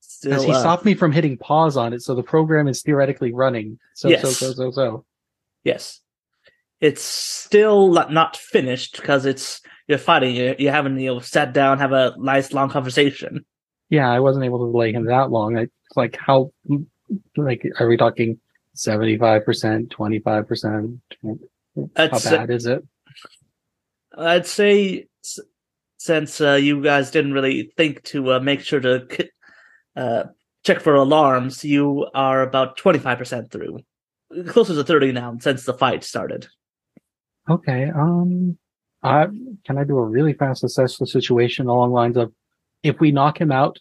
still, 0.00 0.30
Because 0.30 0.44
he 0.44 0.52
uh, 0.52 0.60
stopped 0.60 0.84
me 0.84 0.94
from 0.94 1.12
hitting 1.12 1.36
pause 1.36 1.76
on 1.76 1.92
it. 1.92 2.02
So 2.02 2.14
the 2.14 2.22
program 2.22 2.68
is 2.68 2.82
theoretically 2.82 3.32
running. 3.32 3.78
So, 3.94 4.14
so, 4.16 4.28
so, 4.28 4.52
so, 4.52 4.70
so. 4.70 5.04
Yes, 5.64 6.00
it's 6.82 7.02
still 7.02 7.92
not- 7.92 8.36
finished 8.36 8.96
because 8.96 9.24
it's 9.24 9.62
you're 9.86 9.98
fighting. 9.98 10.34
You 10.34 10.54
you 10.58 10.68
haven't 10.68 10.98
you 10.98 11.14
know 11.14 11.20
sat 11.20 11.54
down, 11.54 11.78
have 11.78 11.92
a 11.92 12.14
nice 12.18 12.52
long 12.52 12.68
conversation. 12.68 13.46
Yeah, 13.88 14.10
I 14.10 14.20
wasn't 14.20 14.44
able 14.44 14.66
to 14.66 14.72
delay 14.72 14.92
him 14.92 15.06
that 15.06 15.30
long. 15.30 15.56
I 15.56 15.68
like 15.96 16.16
how 16.16 16.52
like 17.36 17.64
are 17.78 17.88
we 17.88 17.96
talking 17.96 18.38
seventy 18.74 19.16
five 19.16 19.44
percent, 19.44 19.90
twenty 19.90 20.18
five 20.18 20.46
percent? 20.48 21.00
How 21.24 21.88
That's 21.94 22.24
bad 22.28 22.50
is 22.50 22.66
it? 22.66 22.82
I'd 24.18 24.46
say 24.46 25.06
since 25.96 26.40
uh, 26.40 26.54
you 26.54 26.82
guys 26.82 27.12
didn't 27.12 27.32
really 27.32 27.72
think 27.76 28.02
to 28.02 28.32
uh, 28.32 28.40
make 28.40 28.60
sure 28.60 28.80
to 28.80 29.06
uh, 29.96 30.24
check 30.64 30.80
for 30.80 30.96
alarms, 30.96 31.64
you 31.64 32.08
are 32.12 32.42
about 32.42 32.76
25% 32.76 33.52
through. 33.52 33.78
Closer 34.48 34.74
to 34.74 34.82
30 34.82 35.12
now 35.12 35.36
since 35.40 35.64
the 35.64 35.74
fight 35.74 36.02
started. 36.02 36.48
Okay. 37.48 37.90
Um, 37.94 38.58
I 39.02 39.26
can 39.64 39.78
I 39.78 39.84
do 39.84 39.98
a 39.98 40.04
really 40.04 40.32
fast 40.32 40.64
assess 40.64 40.98
the 40.98 41.06
situation 41.06 41.66
along 41.66 41.92
lines 41.92 42.16
of 42.16 42.32
if 42.82 43.00
we 43.00 43.10
knock 43.10 43.40
him 43.40 43.50
out 43.50 43.78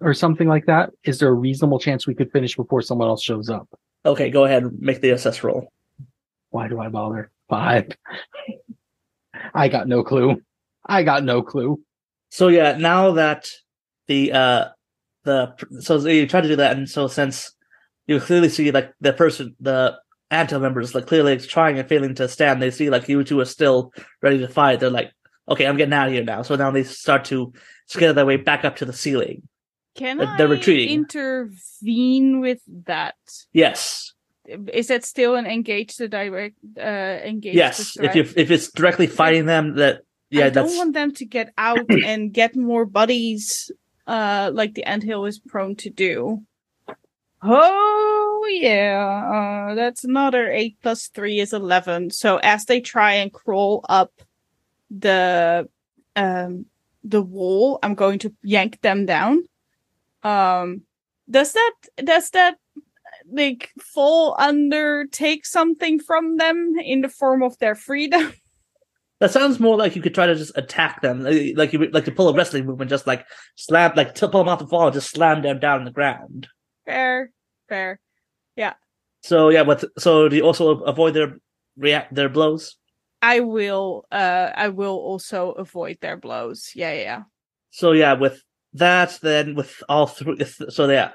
or 0.00 0.14
something 0.14 0.48
like 0.48 0.66
that, 0.66 0.90
is 1.04 1.18
there 1.18 1.28
a 1.28 1.34
reasonable 1.34 1.78
chance 1.78 2.06
we 2.06 2.14
could 2.14 2.30
finish 2.32 2.56
before 2.56 2.82
someone 2.82 3.08
else 3.08 3.22
shows 3.22 3.48
up? 3.48 3.68
Okay, 4.04 4.30
go 4.30 4.44
ahead 4.44 4.64
and 4.64 4.78
make 4.80 5.00
the 5.00 5.10
assess 5.10 5.44
roll. 5.44 5.68
Why 6.50 6.68
do 6.68 6.80
I 6.80 6.88
bother? 6.88 7.30
Five. 7.48 7.88
I 9.54 9.68
got 9.68 9.88
no 9.88 10.02
clue. 10.02 10.42
I 10.86 11.02
got 11.02 11.24
no 11.24 11.42
clue. 11.42 11.80
So 12.30 12.48
yeah, 12.48 12.76
now 12.76 13.12
that 13.12 13.48
the 14.08 14.32
uh 14.32 14.64
the 15.24 15.54
so 15.80 15.98
you 15.98 16.26
try 16.26 16.40
to 16.40 16.48
do 16.48 16.56
that, 16.56 16.76
and 16.76 16.88
so 16.88 17.06
since 17.06 17.52
you 18.06 18.20
clearly 18.20 18.48
see 18.48 18.70
like 18.70 18.92
the 19.00 19.12
person 19.12 19.54
the 19.60 19.96
Anthill 20.32 20.60
members 20.60 20.94
like 20.94 21.06
clearly 21.06 21.36
trying 21.38 21.78
and 21.78 21.88
failing 21.88 22.14
to 22.16 22.26
stand, 22.26 22.60
they 22.62 22.70
see 22.70 22.88
like 22.90 23.08
you 23.08 23.22
two 23.22 23.38
are 23.40 23.44
still 23.44 23.92
ready 24.22 24.38
to 24.38 24.48
fight. 24.48 24.80
They're 24.80 24.90
like, 24.90 25.12
okay, 25.48 25.66
I'm 25.66 25.76
getting 25.76 25.92
out 25.92 26.08
of 26.08 26.14
here 26.14 26.24
now. 26.24 26.42
So 26.42 26.56
now 26.56 26.70
they 26.70 26.82
start 26.84 27.26
to 27.26 27.52
skitter 27.86 28.14
their 28.14 28.26
way 28.26 28.38
back 28.38 28.64
up 28.64 28.76
to 28.76 28.84
the 28.86 28.92
ceiling. 28.94 29.42
Can 29.94 30.16
They're- 30.16 30.26
I 30.26 30.36
they're 30.38 30.48
retreating. 30.48 30.88
intervene 30.88 32.40
with 32.40 32.60
that? 32.86 33.14
Yes, 33.52 34.14
Is 34.72 34.88
that 34.88 35.04
still 35.04 35.34
an 35.36 35.46
engage 35.46 35.96
the 35.96 36.08
direct 36.08 36.56
uh 36.78 37.20
engage 37.32 37.54
yes. 37.54 37.96
If 38.00 38.14
you 38.16 38.22
if 38.34 38.50
it's 38.50 38.72
directly 38.72 39.06
fighting 39.06 39.44
them, 39.46 39.76
that 39.76 40.00
Yeah, 40.30 40.46
I 40.46 40.50
that's 40.50 40.68
don't 40.70 40.78
want 40.78 40.94
them 40.94 41.12
to 41.20 41.24
get 41.26 41.52
out 41.58 41.86
and 42.06 42.32
get 42.32 42.56
more 42.56 42.86
buddies, 42.86 43.70
uh, 44.06 44.50
like 44.52 44.72
the 44.74 44.84
anthill 44.84 45.26
is 45.26 45.38
prone 45.38 45.76
to 45.76 45.90
do. 45.90 46.42
Oh 47.44 48.46
yeah, 48.48 49.70
uh, 49.70 49.74
that's 49.74 50.04
another 50.04 50.48
eight 50.50 50.76
plus 50.80 51.08
three 51.08 51.40
is 51.40 51.52
eleven. 51.52 52.10
So 52.10 52.36
as 52.36 52.66
they 52.66 52.80
try 52.80 53.14
and 53.14 53.32
crawl 53.32 53.84
up 53.88 54.12
the 54.90 55.68
um 56.14 56.66
the 57.02 57.22
wall, 57.22 57.80
I'm 57.82 57.96
going 57.96 58.20
to 58.20 58.32
yank 58.44 58.80
them 58.82 59.06
down. 59.06 59.44
Um, 60.22 60.82
does 61.28 61.52
that 61.52 61.72
does 61.96 62.30
that 62.30 62.58
like 63.30 63.70
fall 63.80 64.36
under 64.38 65.06
take 65.06 65.44
something 65.44 65.98
from 65.98 66.36
them 66.36 66.74
in 66.84 67.00
the 67.00 67.08
form 67.08 67.42
of 67.42 67.58
their 67.58 67.74
freedom? 67.74 68.32
that 69.18 69.32
sounds 69.32 69.58
more 69.58 69.76
like 69.76 69.96
you 69.96 70.02
could 70.02 70.14
try 70.14 70.26
to 70.26 70.36
just 70.36 70.56
attack 70.56 71.02
them, 71.02 71.22
like 71.22 71.56
like 71.56 71.72
you 71.72 71.90
like 71.90 72.04
to 72.04 72.12
pull 72.12 72.28
a 72.28 72.34
wrestling 72.34 72.66
move 72.66 72.80
and 72.80 72.90
just 72.90 73.08
like 73.08 73.26
slam, 73.56 73.92
like 73.96 74.14
pull 74.14 74.28
them 74.28 74.48
off 74.48 74.60
the 74.60 74.66
fall 74.68 74.86
and 74.86 74.94
just 74.94 75.10
slam 75.10 75.42
them 75.42 75.58
down 75.58 75.80
on 75.80 75.84
the 75.84 75.90
ground. 75.90 76.46
Fair, 76.86 77.30
fair. 77.68 78.00
Yeah. 78.56 78.74
So 79.22 79.48
yeah, 79.50 79.64
but 79.64 79.84
so 79.98 80.28
do 80.28 80.36
you 80.36 80.42
also 80.42 80.80
avoid 80.80 81.14
their 81.14 81.38
react 81.76 82.14
their 82.14 82.28
blows? 82.28 82.76
I 83.22 83.40
will 83.40 84.04
uh 84.10 84.50
I 84.54 84.68
will 84.68 84.96
also 84.96 85.52
avoid 85.52 85.98
their 86.00 86.16
blows. 86.16 86.72
Yeah, 86.74 86.92
yeah, 86.92 87.02
yeah. 87.02 87.22
So 87.70 87.92
yeah, 87.92 88.14
with 88.14 88.42
that, 88.74 89.18
then 89.22 89.54
with 89.54 89.82
all 89.88 90.06
three, 90.06 90.44
so 90.44 90.88
yeah, 90.90 91.12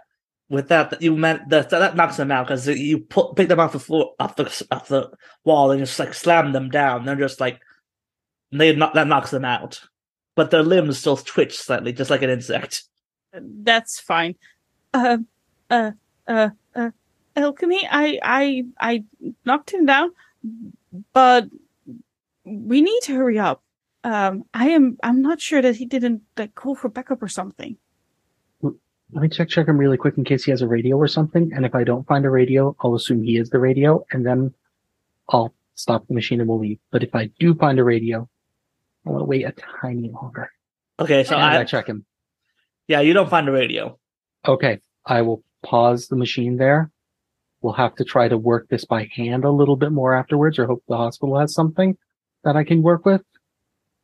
with 0.50 0.70
that 0.70 1.02
you 1.02 1.16
meant 1.16 1.50
that 1.50 1.70
that 1.70 1.96
knocks 1.96 2.18
them 2.18 2.32
out 2.32 2.48
because 2.48 2.68
you 2.68 3.00
put 3.00 3.36
pick 3.36 3.50
them 3.50 3.60
off 3.60 3.74
the 3.74 3.80
floor, 3.80 4.14
off 4.20 4.38
the 4.38 4.66
off 4.72 4.88
the 4.88 5.12
wall, 5.44 5.72
and 5.72 5.82
just 5.82 6.00
like 6.00 6.14
slam 6.14 6.54
them 6.54 6.70
down. 6.70 7.06
They're 7.06 7.16
just 7.16 7.42
like 7.42 7.60
they 8.52 8.74
knock 8.74 8.94
that 8.94 9.08
knocks 9.08 9.32
them 9.32 9.44
out, 9.44 9.82
but 10.36 10.50
their 10.50 10.64
limbs 10.64 10.98
still 10.98 11.18
twitch 11.18 11.58
slightly, 11.58 11.92
just 11.92 12.10
like 12.10 12.22
an 12.22 12.30
insect. 12.30 12.84
That's 13.34 14.00
fine. 14.00 14.36
Uh 14.94 15.18
uh 15.70 15.92
uh 16.28 16.50
uh 16.76 16.92
alchemy, 17.36 17.88
I 17.90 18.20
I 18.24 18.66
I 18.80 19.04
knocked 19.46 19.72
him 19.72 19.86
down, 19.86 20.12
but 21.14 21.48
we 22.44 22.82
need 22.82 23.02
to 23.04 23.16
hurry 23.16 23.40
up. 23.40 23.64
Um 24.04 24.46
I 24.54 24.70
am 24.70 24.98
I'm 25.04 25.22
not 25.22 25.42
sure 25.42 25.62
that 25.62 25.76
he 25.76 25.86
didn't 25.86 26.22
like 26.38 26.56
call 26.56 26.76
for 26.76 26.90
backup 26.90 27.22
or 27.22 27.28
something. 27.28 27.78
Let 29.14 29.22
me 29.22 29.30
check 29.30 29.48
check 29.48 29.68
him 29.68 29.78
really 29.78 29.96
quick 29.98 30.18
in 30.18 30.26
case 30.26 30.44
he 30.44 30.52
has 30.52 30.62
a 30.62 30.68
radio 30.68 30.98
or 30.98 31.08
something. 31.08 31.52
And 31.56 31.66
if 31.66 31.74
I 31.74 31.86
don't 31.86 32.06
find 32.06 32.26
a 32.26 32.30
radio, 32.30 32.76
I'll 32.82 32.96
assume 32.96 33.24
he 33.24 33.38
is 33.38 33.50
the 33.50 33.60
radio, 33.60 34.06
and 34.12 34.26
then 34.26 34.54
I'll 35.30 35.54
stop 35.76 36.06
the 36.08 36.14
machine 36.14 36.42
and 36.42 36.50
we'll 36.50 36.60
leave. 36.60 36.80
But 36.92 37.04
if 37.04 37.16
I 37.16 37.28
do 37.40 37.56
find 37.56 37.80
a 37.80 37.86
radio, 37.86 38.28
I 39.06 39.10
want 39.12 39.22
to 39.22 39.26
wait 39.26 39.46
a 39.46 39.54
tiny 39.82 40.10
longer. 40.10 40.52
Okay, 41.00 41.24
so 41.24 41.36
and 41.36 41.44
I 41.44 41.62
I 41.62 41.64
check 41.64 41.88
him. 41.88 42.06
yeah, 42.90 43.00
you 43.00 43.14
don't 43.14 43.30
find 43.30 43.48
a 43.48 43.52
radio. 43.52 43.98
Okay, 44.46 44.80
I 45.06 45.22
will 45.22 45.42
pause 45.68 46.08
the 46.08 46.16
machine 46.16 46.58
there. 46.58 46.92
We'll 47.62 47.74
have 47.74 47.96
to 47.96 48.06
try 48.06 48.28
to 48.28 48.38
work 48.38 48.68
this 48.70 48.86
by 48.86 49.10
hand 49.14 49.44
a 49.44 49.52
little 49.52 49.76
bit 49.76 49.92
more 49.92 50.16
afterwards, 50.16 50.60
or 50.60 50.68
hope 50.68 50.84
the 50.88 50.98
hospital 50.98 51.40
has 51.40 51.54
something 51.54 51.98
that 52.44 52.56
I 52.56 52.64
can 52.64 52.82
work 52.82 53.06
with. 53.06 53.22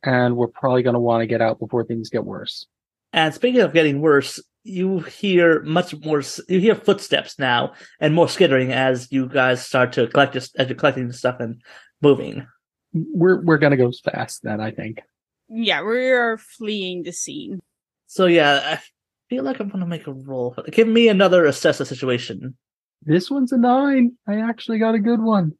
And 0.02 0.36
we're 0.36 0.48
probably 0.48 0.82
going 0.82 0.94
to 0.94 1.00
want 1.00 1.22
to 1.22 1.26
get 1.26 1.40
out 1.40 1.58
before 1.58 1.84
things 1.84 2.10
get 2.10 2.24
worse. 2.24 2.66
And 3.12 3.32
speaking 3.32 3.60
of 3.60 3.72
getting 3.72 4.00
worse, 4.00 4.42
you 4.64 5.00
hear 5.00 5.62
much 5.62 5.94
more. 6.04 6.22
You 6.48 6.60
hear 6.60 6.74
footsteps 6.74 7.38
now 7.38 7.74
and 8.00 8.14
more 8.14 8.28
skittering 8.28 8.72
as 8.72 9.10
you 9.12 9.28
guys 9.28 9.64
start 9.64 9.92
to 9.92 10.08
collect 10.08 10.34
your, 10.34 10.42
as 10.58 10.68
you're 10.68 10.76
collecting 10.76 11.10
stuff 11.12 11.36
and 11.38 11.62
moving. 12.02 12.46
We're 12.92 13.42
we're 13.42 13.58
going 13.58 13.70
to 13.70 13.76
go 13.76 13.92
fast 14.04 14.42
then, 14.42 14.60
I 14.60 14.72
think. 14.72 15.00
Yeah, 15.48 15.82
we 15.82 16.10
are 16.10 16.38
fleeing 16.38 17.04
the 17.04 17.12
scene. 17.12 17.60
So 18.06 18.26
yeah, 18.26 18.60
I 18.64 18.80
feel 19.28 19.44
like 19.44 19.60
I'm 19.60 19.68
gonna 19.68 19.86
make 19.86 20.06
a 20.06 20.12
roll. 20.12 20.56
Give 20.70 20.88
me 20.88 21.08
another 21.08 21.46
assess 21.46 21.78
the 21.78 21.86
situation. 21.86 22.56
This 23.02 23.30
one's 23.30 23.52
a 23.52 23.58
nine. 23.58 24.16
I 24.26 24.40
actually 24.40 24.78
got 24.78 24.94
a 24.94 24.98
good 24.98 25.20
one. 25.20 25.52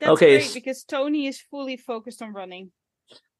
That's 0.00 0.12
Okay, 0.12 0.38
great 0.38 0.54
because 0.54 0.84
Tony 0.84 1.26
is 1.26 1.40
fully 1.40 1.76
focused 1.76 2.22
on 2.22 2.32
running. 2.32 2.70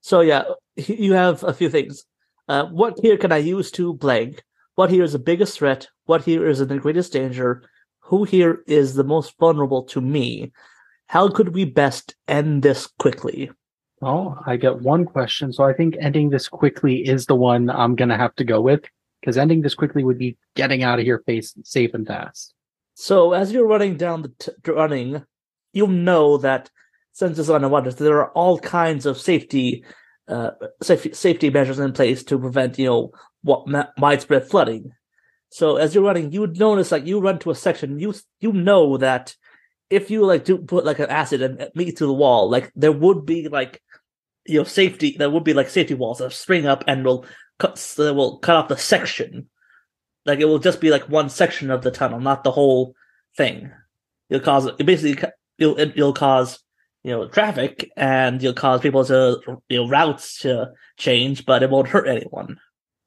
So 0.00 0.20
yeah, 0.20 0.44
you 0.76 1.12
have 1.12 1.42
a 1.44 1.52
few 1.52 1.70
things. 1.70 2.04
Uh, 2.48 2.66
what 2.66 2.98
here 3.00 3.16
can 3.16 3.32
I 3.32 3.38
use 3.38 3.70
to 3.72 3.94
blank? 3.94 4.42
What 4.74 4.90
here 4.90 5.04
is 5.04 5.12
the 5.12 5.18
biggest 5.18 5.58
threat? 5.58 5.88
What 6.06 6.24
here 6.24 6.46
is 6.48 6.60
in 6.60 6.68
the 6.68 6.78
greatest 6.78 7.12
danger? 7.12 7.62
Who 8.00 8.24
here 8.24 8.62
is 8.66 8.94
the 8.94 9.04
most 9.04 9.34
vulnerable 9.38 9.82
to 9.84 10.00
me? 10.00 10.52
How 11.06 11.28
could 11.28 11.54
we 11.54 11.64
best 11.64 12.14
end 12.26 12.62
this 12.62 12.86
quickly? 12.98 13.50
Oh, 14.00 14.38
I 14.46 14.56
get 14.56 14.80
one 14.80 15.04
question. 15.04 15.52
So 15.52 15.64
I 15.64 15.72
think 15.72 15.96
ending 16.00 16.30
this 16.30 16.48
quickly 16.48 17.06
is 17.06 17.26
the 17.26 17.34
one 17.34 17.68
I'm 17.68 17.96
going 17.96 18.08
to 18.08 18.16
have 18.16 18.34
to 18.36 18.44
go 18.44 18.60
with 18.60 18.84
because 19.20 19.36
ending 19.36 19.62
this 19.62 19.74
quickly 19.74 20.04
would 20.04 20.18
be 20.18 20.36
getting 20.54 20.82
out 20.82 20.98
of 20.98 21.04
here 21.04 21.22
face, 21.26 21.54
safe 21.64 21.94
and 21.94 22.06
fast. 22.06 22.54
So 22.94 23.32
as 23.32 23.52
you're 23.52 23.66
running 23.66 23.96
down 23.96 24.22
the 24.22 24.32
t- 24.38 24.72
running, 24.72 25.24
you'll 25.72 25.88
know 25.88 26.38
that 26.38 26.70
since 27.12 27.38
it's 27.38 27.48
underwater, 27.48 27.92
there 27.92 28.18
are 28.18 28.30
all 28.30 28.58
kinds 28.58 29.06
of 29.06 29.20
safety, 29.20 29.84
uh, 30.28 30.50
safety 30.82 31.12
safety 31.12 31.50
measures 31.50 31.78
in 31.78 31.92
place 31.92 32.22
to 32.24 32.38
prevent 32.38 32.78
you 32.78 32.86
know 32.86 33.12
what 33.42 33.66
widespread 33.98 34.48
flooding. 34.48 34.92
So 35.50 35.76
as 35.76 35.94
you're 35.94 36.04
running, 36.04 36.32
you 36.32 36.40
would 36.40 36.58
notice 36.58 36.92
like 36.92 37.06
you 37.06 37.20
run 37.20 37.38
to 37.40 37.50
a 37.50 37.54
section, 37.54 37.98
you 37.98 38.14
you 38.40 38.52
know 38.52 38.96
that 38.98 39.34
if 39.90 40.10
you 40.10 40.24
like 40.24 40.44
do 40.44 40.58
put 40.58 40.84
like 40.84 40.98
an 40.98 41.10
acid 41.10 41.42
and 41.42 41.70
meet 41.74 41.96
to 41.96 42.06
the 42.06 42.12
wall, 42.12 42.50
like 42.50 42.70
there 42.76 42.92
would 42.92 43.24
be 43.24 43.48
like 43.48 43.82
you 44.46 44.58
know 44.58 44.64
safety, 44.64 45.16
there 45.18 45.30
would 45.30 45.44
be 45.44 45.54
like 45.54 45.70
safety 45.70 45.94
walls 45.94 46.18
that 46.18 46.32
spring 46.32 46.66
up 46.66 46.84
and 46.86 47.04
will 47.04 47.24
cut 47.58 47.76
that 47.96 48.14
will 48.14 48.38
cut 48.38 48.56
off 48.56 48.68
the 48.68 48.76
section 48.76 49.48
like 50.28 50.40
it 50.40 50.44
will 50.44 50.58
just 50.58 50.80
be 50.80 50.90
like 50.90 51.08
one 51.08 51.30
section 51.30 51.70
of 51.70 51.82
the 51.82 51.90
tunnel, 51.90 52.20
not 52.20 52.44
the 52.44 52.50
whole 52.50 52.94
thing. 53.36 53.72
You'll 54.28 54.40
cause 54.40 54.66
it 54.66 54.84
basically 54.84 55.26
you'll 55.56 55.80
you'll 55.80 56.12
cause 56.12 56.58
you 57.02 57.12
know 57.12 57.26
traffic 57.28 57.90
and 57.96 58.42
you'll 58.42 58.52
cause 58.52 58.82
people 58.82 59.04
to 59.06 59.40
you 59.70 59.78
know 59.78 59.88
routes 59.88 60.40
to 60.40 60.70
change, 60.98 61.46
but 61.46 61.62
it 61.62 61.70
won't 61.70 61.88
hurt 61.88 62.06
anyone. 62.06 62.58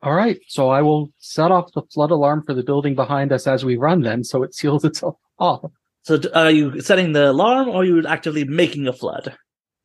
All 0.02 0.14
right. 0.14 0.40
So 0.48 0.70
I 0.70 0.82
will 0.82 1.14
set 1.20 1.52
off 1.52 1.74
the 1.74 1.84
flood 1.94 2.10
alarm 2.10 2.42
for 2.44 2.56
the 2.56 2.64
building 2.64 2.96
behind 2.96 3.32
us 3.32 3.46
as 3.46 3.64
we 3.64 3.78
run 3.78 4.02
then. 4.02 4.24
So 4.24 4.42
it 4.42 4.56
seals 4.56 4.84
itself 4.84 5.16
off. 5.38 5.64
So 6.02 6.20
are 6.34 6.50
you 6.50 6.82
setting 6.82 7.14
the 7.14 7.30
alarm 7.30 7.70
or 7.70 7.84
are 7.84 7.86
you 7.86 8.04
actively 8.08 8.46
making 8.46 8.88
a 8.88 8.94
flood? 8.94 9.36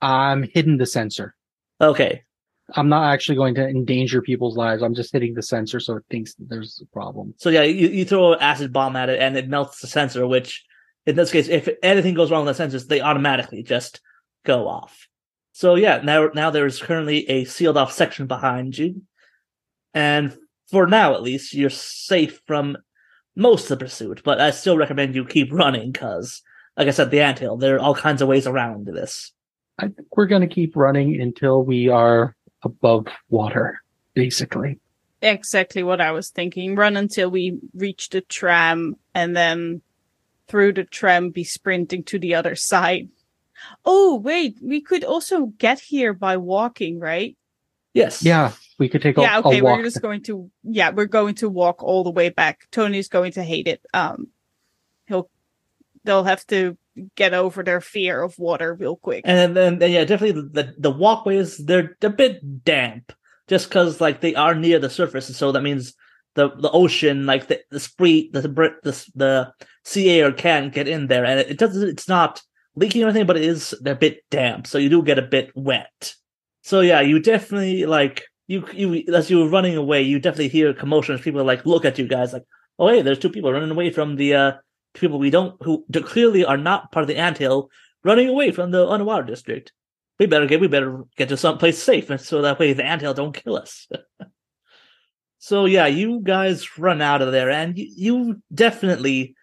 I'm 0.00 0.42
hidden 0.42 0.78
the 0.78 0.86
sensor. 0.86 1.34
Okay, 1.82 2.22
I'm 2.74 2.88
not 2.88 3.12
actually 3.12 3.36
going 3.36 3.54
to 3.56 3.68
endanger 3.68 4.20
people's 4.20 4.56
lives. 4.56 4.82
I'm 4.82 4.94
just 4.94 5.12
hitting 5.12 5.34
the 5.34 5.42
sensor 5.42 5.78
so 5.78 5.96
it 5.96 6.04
thinks 6.10 6.34
that 6.34 6.48
there's 6.48 6.82
a 6.82 6.86
problem. 6.92 7.34
so 7.36 7.48
yeah, 7.48 7.62
you, 7.62 7.88
you 7.88 8.04
throw 8.04 8.32
an 8.32 8.40
acid 8.40 8.72
bomb 8.72 8.96
at 8.96 9.08
it 9.08 9.20
and 9.20 9.36
it 9.36 9.48
melts 9.48 9.80
the 9.80 9.86
sensor. 9.86 10.26
Which 10.26 10.64
in 11.06 11.14
this 11.16 11.30
case, 11.30 11.48
if 11.48 11.68
anything 11.82 12.14
goes 12.14 12.30
wrong 12.30 12.44
with 12.44 12.56
the 12.56 12.64
sensors, 12.64 12.88
they 12.88 13.00
automatically 13.00 13.62
just 13.62 14.00
go 14.44 14.66
off. 14.66 15.06
So 15.52 15.76
yeah, 15.76 16.00
now 16.02 16.30
now 16.34 16.50
there 16.50 16.66
is 16.66 16.82
currently 16.82 17.28
a 17.30 17.44
sealed 17.44 17.76
off 17.76 17.92
section 17.92 18.26
behind 18.26 18.76
you, 18.76 19.02
and 19.94 20.36
for 20.70 20.86
now 20.86 21.14
at 21.14 21.22
least, 21.22 21.54
you're 21.54 21.70
safe 21.70 22.40
from 22.46 22.76
most 23.36 23.70
of 23.70 23.78
the 23.78 23.84
pursuit. 23.84 24.22
But 24.24 24.40
I 24.40 24.50
still 24.50 24.76
recommend 24.76 25.14
you 25.14 25.24
keep 25.24 25.52
running 25.52 25.92
because, 25.92 26.42
like 26.76 26.88
I 26.88 26.90
said, 26.90 27.10
the 27.10 27.20
anthill. 27.20 27.56
There 27.56 27.76
are 27.76 27.80
all 27.80 27.94
kinds 27.94 28.22
of 28.22 28.28
ways 28.28 28.46
around 28.46 28.86
this. 28.86 29.32
I 29.78 29.88
think 29.88 30.08
we're 30.16 30.26
going 30.26 30.46
to 30.46 30.54
keep 30.54 30.74
running 30.74 31.20
until 31.20 31.62
we 31.62 31.88
are 31.88 32.35
above 32.66 33.06
water, 33.30 33.80
basically. 34.14 34.78
Exactly 35.22 35.82
what 35.82 36.00
I 36.00 36.12
was 36.12 36.28
thinking. 36.28 36.76
Run 36.76 36.96
until 36.96 37.30
we 37.30 37.58
reach 37.74 38.10
the 38.10 38.20
tram 38.20 38.96
and 39.14 39.34
then 39.34 39.80
through 40.48 40.74
the 40.74 40.84
tram 40.84 41.30
be 41.30 41.44
sprinting 41.44 42.04
to 42.04 42.18
the 42.18 42.34
other 42.34 42.54
side. 42.54 43.08
Oh, 43.84 44.16
wait, 44.16 44.58
we 44.62 44.80
could 44.80 45.02
also 45.02 45.46
get 45.58 45.80
here 45.80 46.12
by 46.12 46.36
walking, 46.36 47.00
right? 47.00 47.36
Yes. 47.94 48.22
Yeah, 48.22 48.52
we 48.78 48.90
could 48.90 49.00
take 49.00 49.16
a, 49.16 49.22
yeah, 49.22 49.36
a 49.36 49.40
okay, 49.40 49.62
walk. 49.62 49.78
we're 49.78 49.84
just 49.84 50.02
going 50.02 50.22
to 50.24 50.50
yeah, 50.62 50.90
we're 50.90 51.06
going 51.06 51.34
to 51.36 51.48
walk 51.48 51.82
all 51.82 52.04
the 52.04 52.10
way 52.10 52.28
back. 52.28 52.68
Tony's 52.70 53.08
going 53.08 53.32
to 53.32 53.42
hate 53.42 53.66
it. 53.66 53.80
Um 53.94 54.28
he'll 55.06 55.30
they'll 56.04 56.24
have 56.24 56.46
to 56.48 56.76
get 57.14 57.34
over 57.34 57.62
their 57.62 57.80
fear 57.80 58.22
of 58.22 58.38
water 58.38 58.74
real 58.74 58.96
quick. 58.96 59.22
And 59.24 59.56
then, 59.56 59.78
yeah, 59.80 60.04
definitely 60.04 60.42
the 60.52 60.74
the 60.78 60.90
walkways 60.90 61.58
they're 61.58 61.96
a 62.02 62.10
bit 62.10 62.64
damp, 62.64 63.12
just 63.48 63.68
because 63.68 64.00
like 64.00 64.20
they 64.20 64.34
are 64.34 64.54
near 64.54 64.78
the 64.78 64.90
surface, 64.90 65.28
and 65.28 65.36
so 65.36 65.52
that 65.52 65.62
means 65.62 65.94
the 66.34 66.50
the 66.56 66.70
ocean, 66.70 67.26
like 67.26 67.48
the 67.48 67.60
the 67.70 67.80
spree, 67.80 68.30
the 68.32 68.42
the 68.42 69.10
the, 69.14 69.52
sea 69.84 70.10
air 70.10 70.32
can 70.32 70.70
get 70.70 70.88
in 70.88 71.06
there, 71.08 71.24
and 71.24 71.40
it, 71.40 71.58
doesn't. 71.58 71.88
It's 71.88 72.08
not 72.08 72.42
leaking 72.76 73.02
or 73.02 73.08
anything, 73.08 73.26
but 73.26 73.36
it 73.36 73.44
is 73.44 73.74
a 73.84 73.94
bit 73.94 74.22
damp, 74.30 74.66
so 74.66 74.78
you 74.78 74.88
do 74.88 75.02
get 75.02 75.18
a 75.18 75.22
bit 75.22 75.50
wet. 75.54 76.14
So 76.62 76.80
yeah, 76.80 77.00
you 77.00 77.20
definitely 77.20 77.86
like 77.86 78.24
you 78.46 78.64
you 78.72 79.04
as 79.14 79.30
you 79.30 79.38
were 79.38 79.48
running 79.48 79.76
away, 79.76 80.02
you 80.02 80.18
definitely 80.18 80.48
hear 80.48 80.72
commotion 80.74 81.18
people 81.18 81.44
like 81.44 81.66
look 81.66 81.84
at 81.84 81.98
you 81.98 82.06
guys 82.06 82.32
like, 82.32 82.44
oh 82.78 82.88
hey, 82.88 83.02
there's 83.02 83.18
two 83.18 83.30
people 83.30 83.52
running 83.52 83.70
away 83.70 83.90
from 83.90 84.16
the 84.16 84.34
uh 84.34 84.52
people 85.00 85.18
we 85.18 85.30
don't 85.30 85.60
who 85.62 85.84
clearly 86.02 86.44
are 86.44 86.56
not 86.56 86.92
part 86.92 87.02
of 87.02 87.08
the 87.08 87.16
anthill 87.16 87.70
running 88.04 88.28
away 88.28 88.52
from 88.52 88.70
the 88.70 88.86
underwater 88.86 89.24
district. 89.24 89.72
we 90.18 90.26
better 90.26 90.46
get 90.46 90.60
we 90.60 90.68
better 90.68 91.04
get 91.16 91.28
to 91.28 91.36
someplace 91.36 91.82
safe, 91.82 92.10
and 92.10 92.20
so 92.30 92.42
that 92.42 92.58
way 92.58 92.72
the 92.72 92.84
anthill 92.84 93.14
don't 93.14 93.34
kill 93.34 93.56
us. 93.56 93.88
so 95.38 95.64
yeah, 95.64 95.86
you 95.86 96.20
guys 96.22 96.78
run 96.78 97.02
out 97.02 97.22
of 97.22 97.32
there, 97.32 97.50
and 97.50 97.78
you, 97.78 97.88
you 97.96 98.42
definitely 98.54 99.34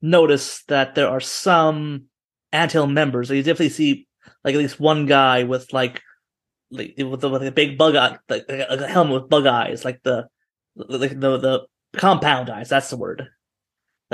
notice 0.00 0.64
that 0.64 0.94
there 0.94 1.08
are 1.08 1.20
some 1.20 2.04
anthill 2.52 2.86
members. 2.86 3.28
So 3.28 3.34
you 3.34 3.42
definitely 3.42 3.70
see 3.70 4.06
like 4.44 4.54
at 4.54 4.58
least 4.58 4.80
one 4.80 5.06
guy 5.06 5.44
with 5.44 5.72
like 5.72 6.00
like 6.70 6.94
with, 6.96 7.24
with 7.24 7.46
a 7.46 7.52
big 7.52 7.76
bug 7.76 7.96
eye, 7.96 8.18
like 8.28 8.44
a 8.48 8.86
helmet 8.86 9.22
with 9.22 9.30
bug 9.30 9.46
eyes, 9.46 9.84
like 9.84 10.02
the 10.02 10.28
like 10.74 11.18
the 11.18 11.38
the 11.38 11.66
compound 11.96 12.50
eyes. 12.50 12.68
That's 12.68 12.90
the 12.90 12.96
word. 12.96 13.28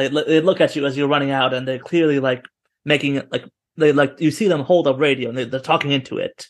Like 0.07 0.27
they 0.27 0.41
look 0.41 0.61
at 0.61 0.77
you 0.77 0.87
as 0.87 0.97
you're 0.97 1.09
running 1.09 1.31
out, 1.31 1.53
and 1.53 1.67
they're 1.67 1.79
clearly 1.79 2.21
like 2.21 2.45
making 2.85 3.17
it 3.17 3.31
like 3.33 3.45
they 3.77 3.93
like 3.93 4.21
you 4.21 4.31
see 4.31 4.49
them 4.49 4.61
hold 4.63 4.87
up 4.87 4.99
radio 4.99 5.29
and 5.29 5.37
they, 5.37 5.45
they're 5.45 5.61
talking 5.61 5.91
into 5.93 6.19
it, 6.19 6.47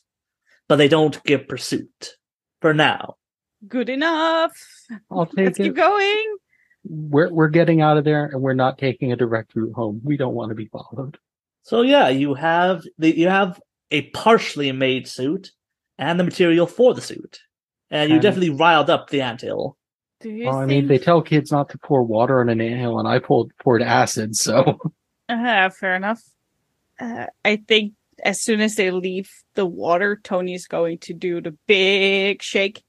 but 0.68 0.76
they 0.76 0.88
don't 0.88 1.22
give 1.24 1.48
pursuit 1.48 2.14
for 2.60 2.74
now. 2.74 3.16
Good 3.66 3.88
enough. 3.88 4.52
I'll 5.10 5.26
take 5.26 5.46
Let's 5.46 5.60
it. 5.60 5.62
keep 5.64 5.74
going. 5.76 6.36
We're 6.84 7.32
we're 7.32 7.48
getting 7.48 7.80
out 7.80 7.96
of 7.96 8.04
there, 8.04 8.26
and 8.26 8.40
we're 8.42 8.54
not 8.54 8.78
taking 8.78 9.12
a 9.12 9.16
direct 9.16 9.54
route 9.56 9.74
home. 9.74 10.00
We 10.04 10.16
don't 10.16 10.34
want 10.34 10.50
to 10.50 10.54
be 10.54 10.66
followed. 10.66 11.18
So 11.62 11.82
yeah, 11.82 12.08
you 12.08 12.34
have 12.34 12.84
the 12.98 13.16
you 13.16 13.28
have 13.28 13.60
a 13.90 14.02
partially 14.10 14.70
made 14.72 15.08
suit 15.08 15.52
and 15.98 16.20
the 16.20 16.24
material 16.24 16.66
for 16.66 16.92
the 16.94 17.00
suit, 17.00 17.40
and 17.90 18.10
you 18.10 18.16
And- 18.16 18.22
definitely 18.22 18.50
riled 18.50 18.90
up 18.90 19.08
the 19.08 19.22
anthill. 19.22 19.77
Do 20.20 20.30
you 20.30 20.46
Well, 20.46 20.56
I 20.56 20.66
mean, 20.66 20.88
they 20.88 20.98
tell 20.98 21.22
kids 21.22 21.52
not 21.52 21.68
to 21.70 21.78
pour 21.78 22.02
water 22.02 22.40
on 22.40 22.48
an 22.48 22.60
anthill, 22.60 22.98
and 22.98 23.06
I 23.06 23.18
poured 23.18 23.50
poured 23.58 23.82
acid. 23.82 24.36
So 24.36 24.78
Uh, 25.28 25.68
fair 25.68 25.94
enough. 25.94 26.22
Uh, 26.98 27.26
I 27.44 27.56
think 27.68 27.92
as 28.24 28.40
soon 28.40 28.60
as 28.60 28.74
they 28.74 28.90
leave 28.90 29.30
the 29.54 29.66
water, 29.66 30.18
Tony's 30.22 30.66
going 30.66 30.98
to 30.98 31.14
do 31.14 31.40
the 31.40 31.56
big 31.66 32.42
shake. 32.42 32.82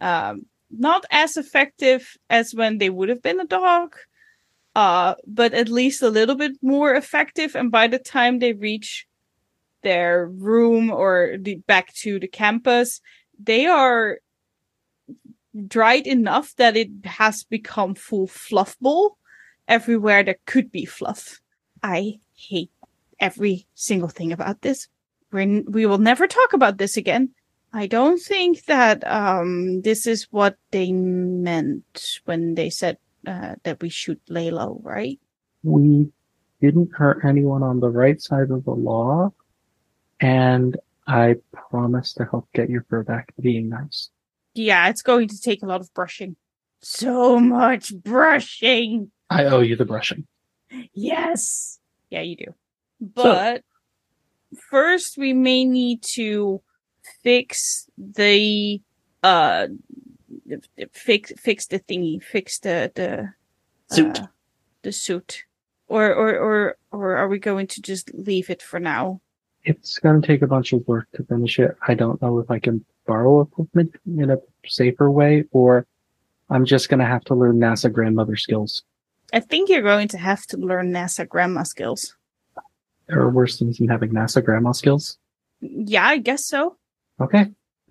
Um, 0.00 0.42
not 0.70 1.04
as 1.10 1.36
effective 1.36 2.16
as 2.28 2.54
when 2.54 2.78
they 2.78 2.90
would 2.90 3.08
have 3.08 3.22
been 3.22 3.40
a 3.40 3.46
dog, 3.46 3.96
uh, 4.74 5.14
but 5.26 5.52
at 5.54 5.68
least 5.68 6.02
a 6.02 6.10
little 6.10 6.36
bit 6.36 6.52
more 6.62 6.94
effective. 6.94 7.56
And 7.56 7.70
by 7.72 7.88
the 7.88 7.98
time 7.98 8.38
they 8.38 8.52
reach 8.52 9.06
their 9.82 10.26
room 10.26 10.90
or 10.90 11.36
the 11.40 11.56
back 11.66 11.92
to 11.94 12.20
the 12.20 12.28
campus, 12.28 13.00
they 13.42 13.66
are 13.66 14.18
dried 15.66 16.06
enough 16.06 16.54
that 16.56 16.76
it 16.76 16.90
has 17.04 17.44
become 17.44 17.94
full 17.94 18.26
fluff 18.26 18.78
ball 18.80 19.16
everywhere 19.68 20.22
there 20.22 20.38
could 20.46 20.70
be 20.70 20.84
fluff. 20.84 21.40
I 21.82 22.18
hate 22.34 22.70
every 23.18 23.66
single 23.74 24.08
thing 24.08 24.32
about 24.32 24.62
this. 24.62 24.88
We're, 25.32 25.62
we 25.62 25.86
will 25.86 25.98
never 25.98 26.26
talk 26.26 26.52
about 26.52 26.78
this 26.78 26.96
again. 26.96 27.30
I 27.72 27.86
don't 27.86 28.20
think 28.20 28.64
that 28.64 29.06
um, 29.06 29.82
this 29.82 30.06
is 30.06 30.26
what 30.30 30.56
they 30.72 30.90
meant 30.90 32.18
when 32.24 32.54
they 32.54 32.68
said 32.68 32.98
uh, 33.26 33.54
that 33.62 33.80
we 33.80 33.88
should 33.88 34.18
lay 34.28 34.50
low, 34.50 34.80
right? 34.82 35.20
we 35.62 36.10
didn't 36.60 36.90
hurt 36.92 37.24
anyone 37.24 37.62
on 37.62 37.80
the 37.80 37.88
right 37.88 38.20
side 38.20 38.50
of 38.50 38.64
the 38.64 38.72
law, 38.72 39.32
and 40.20 40.76
I 41.06 41.36
promise 41.52 42.12
to 42.14 42.24
help 42.24 42.48
get 42.54 42.70
your 42.70 42.84
fur 42.88 43.02
back 43.02 43.32
being 43.40 43.68
nice. 43.68 44.10
Yeah, 44.60 44.88
it's 44.88 45.02
going 45.02 45.28
to 45.28 45.40
take 45.40 45.62
a 45.62 45.66
lot 45.66 45.80
of 45.80 45.92
brushing. 45.94 46.36
So 46.82 47.40
much 47.40 47.94
brushing. 47.94 49.10
I 49.30 49.44
owe 49.46 49.60
you 49.60 49.76
the 49.76 49.84
brushing. 49.84 50.26
Yes. 50.92 51.78
Yeah, 52.10 52.20
you 52.20 52.36
do. 52.36 52.54
But 53.00 53.62
first 54.70 55.16
we 55.16 55.32
may 55.32 55.64
need 55.64 56.02
to 56.14 56.60
fix 57.22 57.88
the 57.96 58.80
uh 59.22 59.68
fix 60.92 61.32
fix 61.38 61.66
the 61.66 61.80
thingy, 61.80 62.22
fix 62.22 62.58
the 62.58 62.92
the 62.94 63.32
Suit. 63.94 64.20
uh, 64.20 64.26
the 64.82 64.92
suit. 64.92 65.44
Or 65.88 66.12
or 66.14 66.38
or 66.38 66.76
or 66.92 67.16
are 67.16 67.28
we 67.28 67.38
going 67.38 67.66
to 67.68 67.82
just 67.82 68.12
leave 68.14 68.50
it 68.50 68.62
for 68.62 68.78
now? 68.78 69.20
It's 69.64 69.98
going 69.98 70.20
to 70.20 70.26
take 70.26 70.42
a 70.42 70.46
bunch 70.46 70.72
of 70.72 70.86
work 70.86 71.08
to 71.14 71.24
finish 71.24 71.58
it. 71.58 71.76
I 71.86 71.94
don't 71.94 72.20
know 72.22 72.38
if 72.38 72.50
I 72.50 72.58
can 72.58 72.84
borrow 73.06 73.40
equipment 73.42 73.94
in 74.06 74.30
a 74.30 74.38
safer 74.66 75.10
way, 75.10 75.44
or 75.52 75.86
I'm 76.50 76.64
just 76.64 76.88
going 76.88 77.00
to 77.00 77.06
have 77.06 77.24
to 77.24 77.34
learn 77.34 77.58
NASA 77.58 77.92
grandmother 77.92 78.36
skills. 78.36 78.82
I 79.32 79.40
think 79.40 79.68
you're 79.68 79.82
going 79.82 80.08
to 80.08 80.18
have 80.18 80.44
to 80.46 80.56
learn 80.56 80.92
NASA 80.92 81.28
grandma 81.28 81.62
skills. 81.62 82.16
There 83.06 83.20
are 83.20 83.30
worse 83.30 83.58
things 83.58 83.78
than 83.78 83.88
having 83.88 84.10
NASA 84.10 84.44
grandma 84.44 84.72
skills. 84.72 85.18
Yeah, 85.60 86.06
I 86.06 86.18
guess 86.18 86.46
so. 86.46 86.76
Okay. 87.20 87.46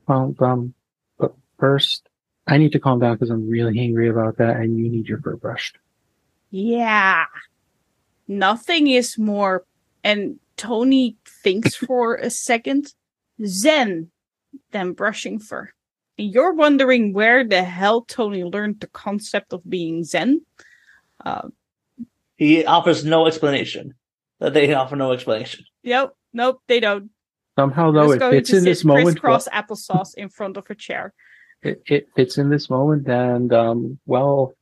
Well, 0.08 0.36
um, 0.40 0.74
but 1.18 1.34
first, 1.60 2.10
I 2.48 2.58
need 2.58 2.72
to 2.72 2.80
calm 2.80 3.00
down 3.00 3.16
because 3.16 3.30
I'm 3.30 3.48
really 3.48 3.80
angry 3.80 4.10
about 4.10 4.38
that, 4.38 4.58
and 4.58 4.78
you 4.78 4.90
need 4.90 5.08
your 5.08 5.22
fur 5.22 5.36
brushed. 5.36 5.78
Yeah. 6.50 7.26
Nothing 8.28 8.88
is 8.88 9.18
more, 9.18 9.66
and 10.04 10.40
Tony 10.58 11.18
thinks 11.44 11.76
for 11.76 12.16
a 12.16 12.30
second, 12.30 12.94
zen 13.46 14.10
than 14.72 14.94
brushing 14.94 15.40
fur. 15.40 15.70
And 16.20 16.34
you're 16.34 16.54
wondering 16.54 17.14
where 17.14 17.46
the 17.48 17.64
hell 17.64 18.02
Tony 18.02 18.44
learned 18.44 18.82
the 18.82 18.88
concept 18.88 19.54
of 19.54 19.62
being 19.68 20.04
zen. 20.04 20.42
Uh, 21.26 21.48
He 22.36 22.66
offers 22.66 23.06
no 23.06 23.26
explanation. 23.26 23.94
That 24.42 24.54
they 24.54 24.74
offer 24.74 24.98
no 24.98 25.14
explanation. 25.14 25.64
yep, 25.82 26.14
nope, 26.34 26.62
they 26.68 26.82
don't. 26.82 27.10
Somehow, 27.58 27.92
They're 27.92 28.04
though, 28.04 28.12
it 28.12 28.20
going 28.20 28.34
fits 28.34 28.50
to 28.50 28.58
in 28.58 28.64
sit 28.64 28.70
this 28.70 28.86
moment. 28.86 29.06
crisscross 29.20 29.48
applesauce 29.54 30.14
in 30.16 30.28
front 30.30 30.58
of 30.58 30.70
a 30.70 30.76
chair. 30.76 31.14
It, 31.62 31.84
it 31.88 32.08
fits 32.16 32.38
in 32.38 32.50
this 32.50 32.70
moment, 32.70 33.08
and 33.08 33.54
um, 33.54 34.00
well, 34.06 34.54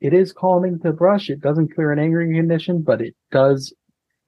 it 0.00 0.12
is 0.14 0.32
calming 0.32 0.78
to 0.80 0.92
brush. 0.92 1.30
It 1.30 1.40
doesn't 1.40 1.74
clear 1.74 1.92
an 1.92 1.98
angry 1.98 2.34
condition, 2.34 2.82
but 2.82 3.00
it 3.00 3.14
does 3.30 3.72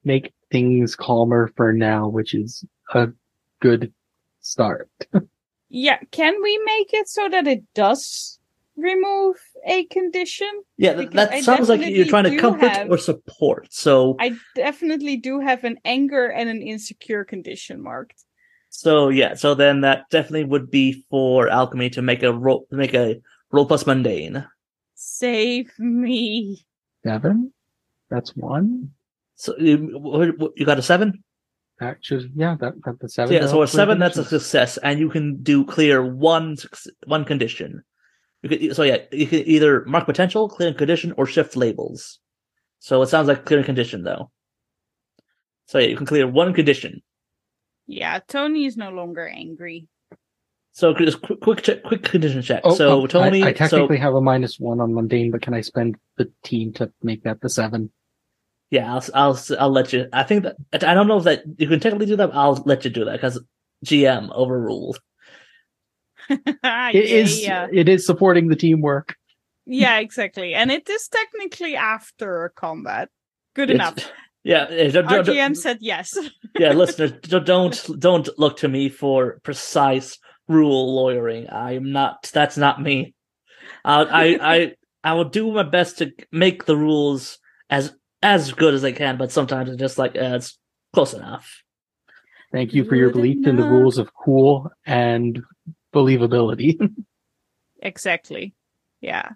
make 0.02 0.32
things 0.50 0.96
calmer 0.96 1.50
for 1.56 1.72
now, 1.72 2.08
which 2.08 2.34
is 2.34 2.64
a 2.94 3.08
good 3.60 3.92
start. 4.40 4.90
Yeah, 5.76 5.98
can 6.12 6.40
we 6.40 6.56
make 6.64 6.94
it 6.94 7.08
so 7.08 7.28
that 7.28 7.48
it 7.48 7.64
does 7.74 8.38
remove 8.76 9.34
a 9.66 9.82
condition? 9.86 10.48
Yeah, 10.76 10.94
th- 10.94 11.08
Because 11.10 11.30
that 11.30 11.42
sounds 11.42 11.68
like 11.68 11.80
you're 11.84 12.06
trying 12.06 12.30
to 12.30 12.38
comfort 12.38 12.68
have- 12.68 12.90
or 12.92 12.96
support. 12.96 13.66
So, 13.72 14.14
I 14.20 14.36
definitely 14.54 15.16
do 15.16 15.40
have 15.40 15.64
an 15.64 15.78
anger 15.84 16.26
and 16.26 16.48
an 16.48 16.62
insecure 16.62 17.24
condition 17.24 17.82
marked. 17.82 18.22
so 18.70 19.08
yeah, 19.08 19.34
so 19.34 19.54
then 19.56 19.80
that 19.80 20.04
definitely 20.10 20.44
would 20.44 20.70
be 20.70 21.04
for 21.10 21.48
alchemy 21.48 21.90
to 21.90 22.02
make 22.02 22.22
a 22.22 22.32
roll, 22.32 22.66
make 22.70 22.94
a 22.94 23.20
roll 23.50 23.66
plus 23.66 23.84
mundane. 23.84 24.46
Save 24.94 25.76
me. 25.78 26.64
Seven. 27.04 27.52
That's 28.10 28.30
one. 28.36 28.90
So 29.34 29.56
you, 29.58 29.98
what- 29.98 30.38
what- 30.38 30.52
you 30.54 30.64
got 30.66 30.78
a 30.78 30.82
seven. 30.82 31.24
That 31.80 32.00
just 32.00 32.26
yeah. 32.34 32.56
That, 32.60 32.74
that 32.84 33.00
the 33.00 33.08
So 33.08 33.26
seven. 33.26 33.34
yeah, 33.34 33.46
so 33.46 33.62
a 33.62 33.68
seven 33.68 33.98
that's 33.98 34.16
a 34.16 34.24
success, 34.24 34.76
and 34.78 35.00
you 35.00 35.10
can 35.10 35.42
do 35.42 35.64
clear 35.64 36.04
one 36.04 36.56
one 37.06 37.24
condition. 37.24 37.82
You 38.42 38.48
could, 38.48 38.76
so 38.76 38.82
yeah, 38.82 38.98
you 39.10 39.26
can 39.26 39.40
either 39.40 39.84
mark 39.86 40.04
potential, 40.06 40.48
clear 40.48 40.72
condition, 40.72 41.14
or 41.16 41.26
shift 41.26 41.56
labels. 41.56 42.20
So 42.78 43.02
it 43.02 43.08
sounds 43.08 43.28
like 43.28 43.44
clear 43.44 43.64
condition 43.64 44.04
though. 44.04 44.30
So 45.66 45.78
yeah, 45.78 45.88
you 45.88 45.96
can 45.96 46.06
clear 46.06 46.28
one 46.28 46.54
condition. 46.54 47.02
Yeah, 47.86 48.20
Tony 48.28 48.66
is 48.66 48.76
no 48.76 48.90
longer 48.90 49.26
angry. 49.26 49.88
So 50.72 50.92
just 50.92 51.22
quick 51.22 51.40
quick, 51.40 51.62
check, 51.62 51.82
quick 51.82 52.02
condition 52.02 52.42
check. 52.42 52.62
Oh, 52.64 52.74
so 52.74 53.02
oh, 53.02 53.06
Tony, 53.06 53.42
I, 53.42 53.48
I 53.48 53.52
so 53.52 53.58
technically 53.58 53.98
have 53.98 54.14
a 54.14 54.20
minus 54.20 54.58
one 54.58 54.80
on 54.80 54.92
mundane, 54.92 55.30
but 55.30 55.42
can 55.42 55.54
I 55.54 55.60
spend 55.60 55.96
the 56.18 56.30
team 56.42 56.72
to 56.74 56.92
make 57.02 57.22
that 57.24 57.40
the 57.40 57.48
seven? 57.48 57.90
Yeah, 58.70 58.92
I'll, 58.94 59.04
I'll 59.14 59.38
I'll 59.58 59.70
let 59.70 59.92
you. 59.92 60.08
I 60.12 60.22
think 60.24 60.44
that 60.44 60.56
I 60.84 60.94
don't 60.94 61.06
know 61.08 61.18
if 61.18 61.24
that 61.24 61.42
you 61.58 61.68
can 61.68 61.80
technically 61.80 62.06
do 62.06 62.16
that. 62.16 62.28
But 62.28 62.36
I'll 62.36 62.62
let 62.66 62.84
you 62.84 62.90
do 62.90 63.04
that 63.04 63.12
because 63.12 63.40
GM 63.84 64.30
overruled. 64.34 64.98
yeah, 66.28 66.90
It 66.94 67.04
is. 67.04 67.42
yeah. 67.42 67.66
It 67.72 67.88
is 67.88 68.06
supporting 68.06 68.48
the 68.48 68.56
teamwork. 68.56 69.16
yeah, 69.66 69.98
exactly. 69.98 70.54
And 70.54 70.70
it 70.70 70.88
is 70.88 71.08
technically 71.08 71.76
after 71.76 72.52
combat. 72.56 73.08
Good 73.54 73.70
It's- 73.70 73.92
enough. 73.92 74.10
Yeah, 74.46 74.66
eh, 74.68 74.90
don't- 74.90 75.08
don't- 75.08 75.24
RGM 75.26 75.56
said 75.56 75.78
yes. 75.80 76.18
yeah, 76.58 76.72
listeners, 76.72 77.12
don't 77.22 77.82
don't 77.98 78.28
look 78.38 78.58
to 78.58 78.68
me 78.68 78.90
for 78.90 79.40
precise 79.42 80.18
rule 80.48 80.94
lawyering. 80.94 81.48
I'm 81.48 81.92
not. 81.92 82.28
That's 82.30 82.58
not 82.58 82.82
me. 82.82 83.14
Uh, 83.86 84.04
I 84.10 84.38
I 84.42 84.74
I 85.02 85.14
will 85.14 85.30
do 85.30 85.50
my 85.50 85.62
best 85.62 85.96
to 85.98 86.12
make 86.30 86.66
the 86.66 86.76
rules 86.76 87.38
as 87.70 87.96
as 88.24 88.52
good 88.52 88.72
as 88.72 88.80
they 88.80 88.92
can, 88.92 89.18
but 89.18 89.30
sometimes 89.30 89.68
it's 89.68 89.78
just 89.78 89.98
like 89.98 90.16
uh, 90.16 90.36
it's 90.36 90.58
close 90.94 91.12
enough. 91.12 91.62
Thank 92.50 92.72
you 92.72 92.84
for 92.84 92.96
your 92.96 93.10
belief 93.10 93.46
in 93.46 93.56
the 93.56 93.64
rules 93.64 93.98
of 93.98 94.14
cool 94.14 94.70
and 94.86 95.42
believability. 95.92 96.78
exactly. 97.82 98.54
Yeah. 99.00 99.30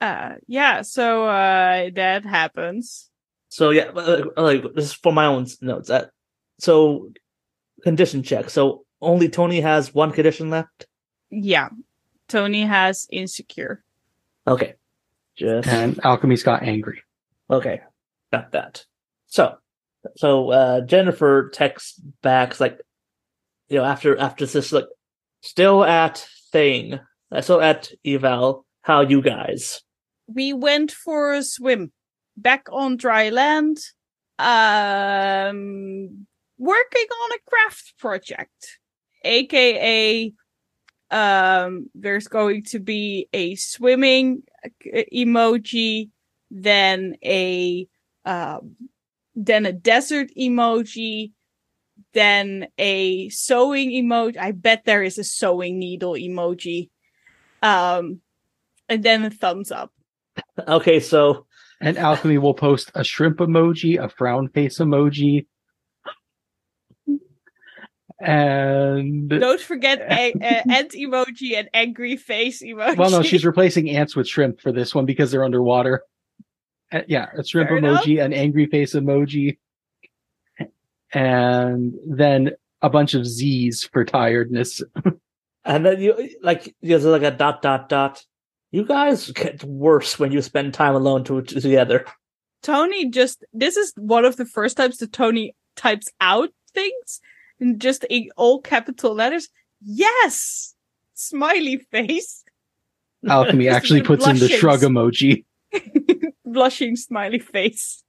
Uh 0.00 0.36
yeah, 0.46 0.82
so 0.82 1.26
uh 1.26 1.90
that 1.94 2.24
happens. 2.24 3.10
So 3.48 3.70
yeah, 3.70 3.90
uh, 3.94 4.24
like 4.36 4.64
this 4.74 4.86
is 4.86 4.92
for 4.92 5.12
my 5.12 5.26
own 5.26 5.46
notes. 5.60 5.88
That 5.88 6.10
so 6.58 7.12
condition 7.82 8.22
check. 8.22 8.50
So 8.50 8.84
only 9.00 9.28
Tony 9.28 9.60
has 9.60 9.94
one 9.94 10.10
condition 10.10 10.50
left. 10.50 10.86
Yeah. 11.30 11.68
Tony 12.28 12.62
has 12.62 13.06
insecure. 13.12 13.84
Okay, 14.48 14.74
just 15.36 15.68
And 15.68 16.00
Alchemy's 16.02 16.42
got 16.42 16.62
angry. 16.62 17.02
Okay, 17.50 17.82
got 18.32 18.52
that. 18.52 18.84
So, 19.26 19.56
so 20.16 20.50
uh, 20.50 20.80
Jennifer 20.82 21.50
texts 21.52 22.00
back 22.22 22.58
like, 22.60 22.80
you 23.68 23.78
know, 23.78 23.84
after 23.84 24.18
after 24.18 24.46
this, 24.46 24.72
like, 24.72 24.88
still 25.42 25.84
at 25.84 26.26
thing, 26.52 26.98
uh, 27.30 27.40
still 27.40 27.60
at 27.60 27.90
eval. 28.04 28.64
How 28.82 29.02
you 29.02 29.20
guys? 29.20 29.82
We 30.26 30.52
went 30.52 30.90
for 30.90 31.34
a 31.34 31.42
swim 31.42 31.92
back 32.36 32.66
on 32.72 32.96
dry 32.96 33.28
land. 33.28 33.78
Um, 34.38 36.26
working 36.56 37.06
on 37.22 37.32
a 37.32 37.50
craft 37.50 37.94
project, 37.98 38.78
aka 39.22 40.32
um, 41.10 41.90
there's 41.94 42.26
going 42.26 42.64
to 42.64 42.78
be 42.78 43.28
a 43.34 43.54
swimming 43.56 44.42
uh, 44.64 45.02
emoji, 45.14 46.08
then 46.50 47.16
a 47.22 47.86
um, 48.24 48.76
then 49.34 49.66
a 49.66 49.72
desert 49.72 50.28
emoji, 50.38 51.32
then 52.12 52.68
a 52.78 53.28
sewing 53.28 53.90
emoji. 53.90 54.36
I 54.36 54.52
bet 54.52 54.84
there 54.84 55.02
is 55.02 55.18
a 55.18 55.24
sewing 55.24 55.78
needle 55.78 56.14
emoji. 56.14 56.90
Um, 57.62 58.20
and 58.88 59.02
then 59.02 59.24
a 59.24 59.30
thumbs 59.30 59.70
up. 59.70 59.92
Okay, 60.66 61.00
so 61.00 61.46
And 61.80 61.96
Alchemy 61.96 62.38
will 62.38 62.54
post 62.54 62.90
a 62.94 63.04
shrimp 63.04 63.38
emoji, 63.38 64.02
a 64.02 64.08
frown 64.08 64.48
face 64.48 64.78
emoji. 64.78 65.46
And 68.20 69.30
Don't 69.30 69.60
forget 69.60 70.00
a, 70.00 70.34
a 70.42 70.70
ant 70.70 70.92
emoji 70.92 71.56
and 71.56 71.70
angry 71.72 72.16
face 72.16 72.62
emoji. 72.62 72.98
well, 72.98 73.10
no, 73.10 73.22
she's 73.22 73.46
replacing 73.46 73.88
ants 73.88 74.14
with 74.14 74.28
shrimp 74.28 74.60
for 74.60 74.72
this 74.72 74.94
one 74.94 75.06
because 75.06 75.30
they're 75.30 75.44
underwater. 75.44 76.02
Uh, 76.92 77.02
yeah, 77.06 77.28
a 77.36 77.44
shrimp 77.44 77.68
Fair 77.68 77.80
emoji, 77.80 78.22
an 78.22 78.32
angry 78.32 78.66
face 78.66 78.94
emoji, 78.94 79.58
and 81.12 81.94
then 82.06 82.52
a 82.82 82.90
bunch 82.90 83.14
of 83.14 83.26
Z's 83.26 83.84
for 83.84 84.04
tiredness. 84.04 84.82
and 85.64 85.86
then 85.86 86.00
you 86.00 86.30
like 86.42 86.74
there's 86.82 87.04
like 87.04 87.22
a 87.22 87.30
dot 87.30 87.62
dot 87.62 87.88
dot. 87.88 88.24
You 88.72 88.84
guys 88.84 89.30
get 89.32 89.62
worse 89.64 90.18
when 90.18 90.32
you 90.32 90.42
spend 90.42 90.74
time 90.74 90.94
alone 90.94 91.24
to, 91.24 91.42
together. 91.42 92.06
Tony 92.62 93.08
just 93.08 93.44
this 93.52 93.76
is 93.76 93.92
one 93.96 94.24
of 94.24 94.36
the 94.36 94.44
first 94.44 94.76
times 94.76 94.98
that 94.98 95.12
Tony 95.12 95.54
types 95.76 96.08
out 96.20 96.50
things 96.74 97.20
in 97.58 97.78
just 97.78 98.04
in 98.10 98.28
all 98.36 98.60
capital 98.60 99.14
letters. 99.14 99.48
Yes, 99.80 100.74
smiley 101.14 101.78
face, 101.78 102.44
Alchemy 103.28 103.68
actually 103.68 104.00
the 104.00 104.06
puts 104.06 104.26
in 104.26 104.38
the 104.38 104.48
shrug 104.48 104.80
emoji. 104.80 105.44
blushing 106.44 106.96
smiley 106.96 107.38
face. 107.38 108.02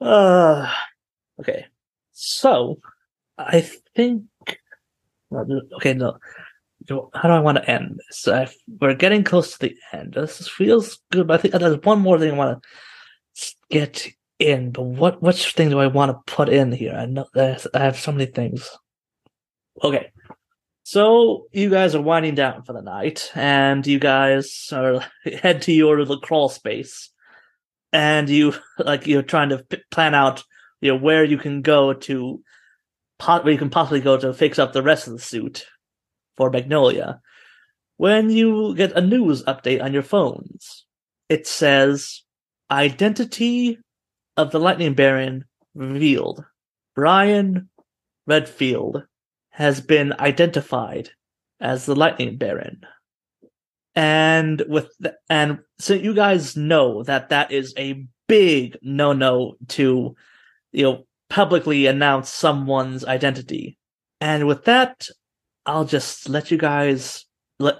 uh, 0.00 0.72
okay, 1.40 1.66
so 2.12 2.78
I 3.38 3.60
think. 3.94 4.24
Okay, 5.32 5.94
no. 5.94 6.18
How 7.14 7.28
do 7.28 7.34
I 7.34 7.38
want 7.38 7.58
to 7.58 7.70
end 7.70 8.00
this? 8.08 8.26
I, 8.26 8.48
we're 8.80 8.94
getting 8.94 9.22
close 9.22 9.52
to 9.52 9.68
the 9.68 9.76
end. 9.92 10.14
This 10.14 10.48
feels 10.48 10.98
good, 11.12 11.28
but 11.28 11.34
I 11.34 11.42
think 11.42 11.54
there's 11.54 11.78
one 11.84 12.00
more 12.00 12.18
thing 12.18 12.32
I 12.32 12.36
want 12.36 12.62
to 12.62 13.54
get 13.70 14.08
in. 14.40 14.72
But 14.72 14.82
what 14.82 15.22
which 15.22 15.52
thing 15.54 15.70
do 15.70 15.78
I 15.78 15.86
want 15.86 16.10
to 16.10 16.32
put 16.32 16.48
in 16.48 16.72
here? 16.72 16.94
I 16.94 17.06
know 17.06 17.26
I 17.36 17.56
have 17.74 17.96
so 17.96 18.12
many 18.12 18.26
things. 18.26 18.68
Okay, 19.82 20.10
so 20.92 21.46
you 21.52 21.70
guys 21.70 21.94
are 21.94 22.02
winding 22.02 22.34
down 22.34 22.64
for 22.64 22.74
the 22.74 22.82
night, 22.82 23.30
and 23.34 23.86
you 23.86 23.98
guys 23.98 24.68
are 24.72 25.02
head 25.42 25.62
to 25.62 25.72
your 25.72 25.98
little 25.98 26.20
crawl 26.20 26.50
space, 26.50 27.08
and 27.94 28.28
you 28.28 28.52
like 28.78 29.06
you're 29.06 29.22
trying 29.22 29.48
to 29.48 29.64
plan 29.90 30.14
out 30.14 30.44
you 30.82 30.92
know 30.92 30.98
where 30.98 31.24
you 31.24 31.38
can 31.38 31.62
go 31.62 31.94
to, 31.94 32.42
where 33.24 33.50
you 33.50 33.56
can 33.56 33.70
possibly 33.70 34.02
go 34.02 34.18
to 34.18 34.34
fix 34.34 34.58
up 34.58 34.74
the 34.74 34.82
rest 34.82 35.06
of 35.06 35.14
the 35.14 35.18
suit 35.18 35.64
for 36.36 36.50
Magnolia. 36.50 37.22
When 37.96 38.28
you 38.28 38.74
get 38.74 38.92
a 38.92 39.00
news 39.00 39.42
update 39.44 39.82
on 39.82 39.94
your 39.94 40.02
phones, 40.02 40.84
it 41.30 41.46
says 41.46 42.20
identity 42.70 43.78
of 44.36 44.50
the 44.50 44.60
Lightning 44.60 44.92
Baron 44.92 45.46
revealed. 45.74 46.44
Brian 46.94 47.70
Redfield 48.26 49.04
has 49.52 49.80
been 49.80 50.12
identified 50.18 51.10
as 51.60 51.86
the 51.86 51.94
Lightning 51.94 52.36
Baron. 52.36 52.80
And 53.94 54.62
with 54.68 54.88
the, 54.98 55.14
and 55.28 55.58
so 55.78 55.94
you 55.94 56.14
guys 56.14 56.56
know 56.56 57.02
that 57.04 57.28
that 57.28 57.52
is 57.52 57.74
a 57.76 58.06
big 58.26 58.78
no-no 58.80 59.56
to 59.68 60.16
you 60.72 60.82
know 60.82 61.04
publicly 61.28 61.86
announce 61.86 62.30
someone's 62.30 63.04
identity. 63.04 63.78
And 64.20 64.46
with 64.46 64.64
that, 64.64 65.08
I'll 65.66 65.84
just 65.84 66.28
let 66.28 66.50
you 66.50 66.58
guys 66.58 67.26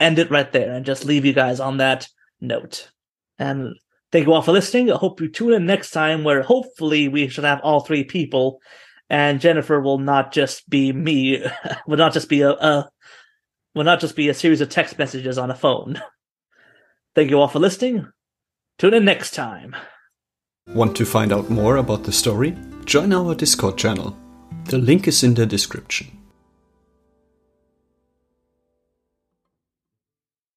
end 0.00 0.18
it 0.18 0.30
right 0.30 0.52
there 0.52 0.72
and 0.72 0.84
just 0.84 1.04
leave 1.04 1.24
you 1.24 1.32
guys 1.32 1.60
on 1.60 1.78
that 1.78 2.08
note. 2.40 2.90
And 3.38 3.74
thank 4.10 4.26
you 4.26 4.32
all 4.32 4.42
for 4.42 4.52
listening. 4.52 4.92
I 4.92 4.96
hope 4.96 5.20
you 5.20 5.28
tune 5.28 5.54
in 5.54 5.66
next 5.66 5.90
time 5.90 6.24
where 6.24 6.42
hopefully 6.42 7.08
we 7.08 7.28
should 7.28 7.44
have 7.44 7.60
all 7.62 7.80
three 7.80 8.04
people 8.04 8.60
and 9.12 9.42
Jennifer 9.42 9.78
will 9.78 9.98
not 9.98 10.32
just 10.32 10.68
be 10.70 10.90
me, 10.90 11.44
will 11.86 11.98
not 11.98 12.14
just 12.14 12.30
be 12.30 12.40
a, 12.40 12.50
a 12.52 12.90
will 13.74 13.84
not 13.84 14.00
just 14.00 14.16
be 14.16 14.30
a 14.30 14.34
series 14.34 14.62
of 14.62 14.70
text 14.70 14.98
messages 14.98 15.36
on 15.36 15.50
a 15.50 15.54
phone. 15.54 16.00
Thank 17.14 17.28
you 17.30 17.38
all 17.38 17.48
for 17.48 17.58
listening. 17.58 18.08
Tune 18.78 18.94
in 18.94 19.04
next 19.04 19.32
time. 19.32 19.76
Want 20.68 20.96
to 20.96 21.04
find 21.04 21.30
out 21.30 21.50
more 21.50 21.76
about 21.76 22.04
the 22.04 22.12
story? 22.12 22.56
Join 22.86 23.12
our 23.12 23.34
Discord 23.34 23.76
channel. 23.76 24.16
The 24.64 24.78
link 24.78 25.06
is 25.06 25.22
in 25.22 25.34
the 25.34 25.44
description. 25.44 26.21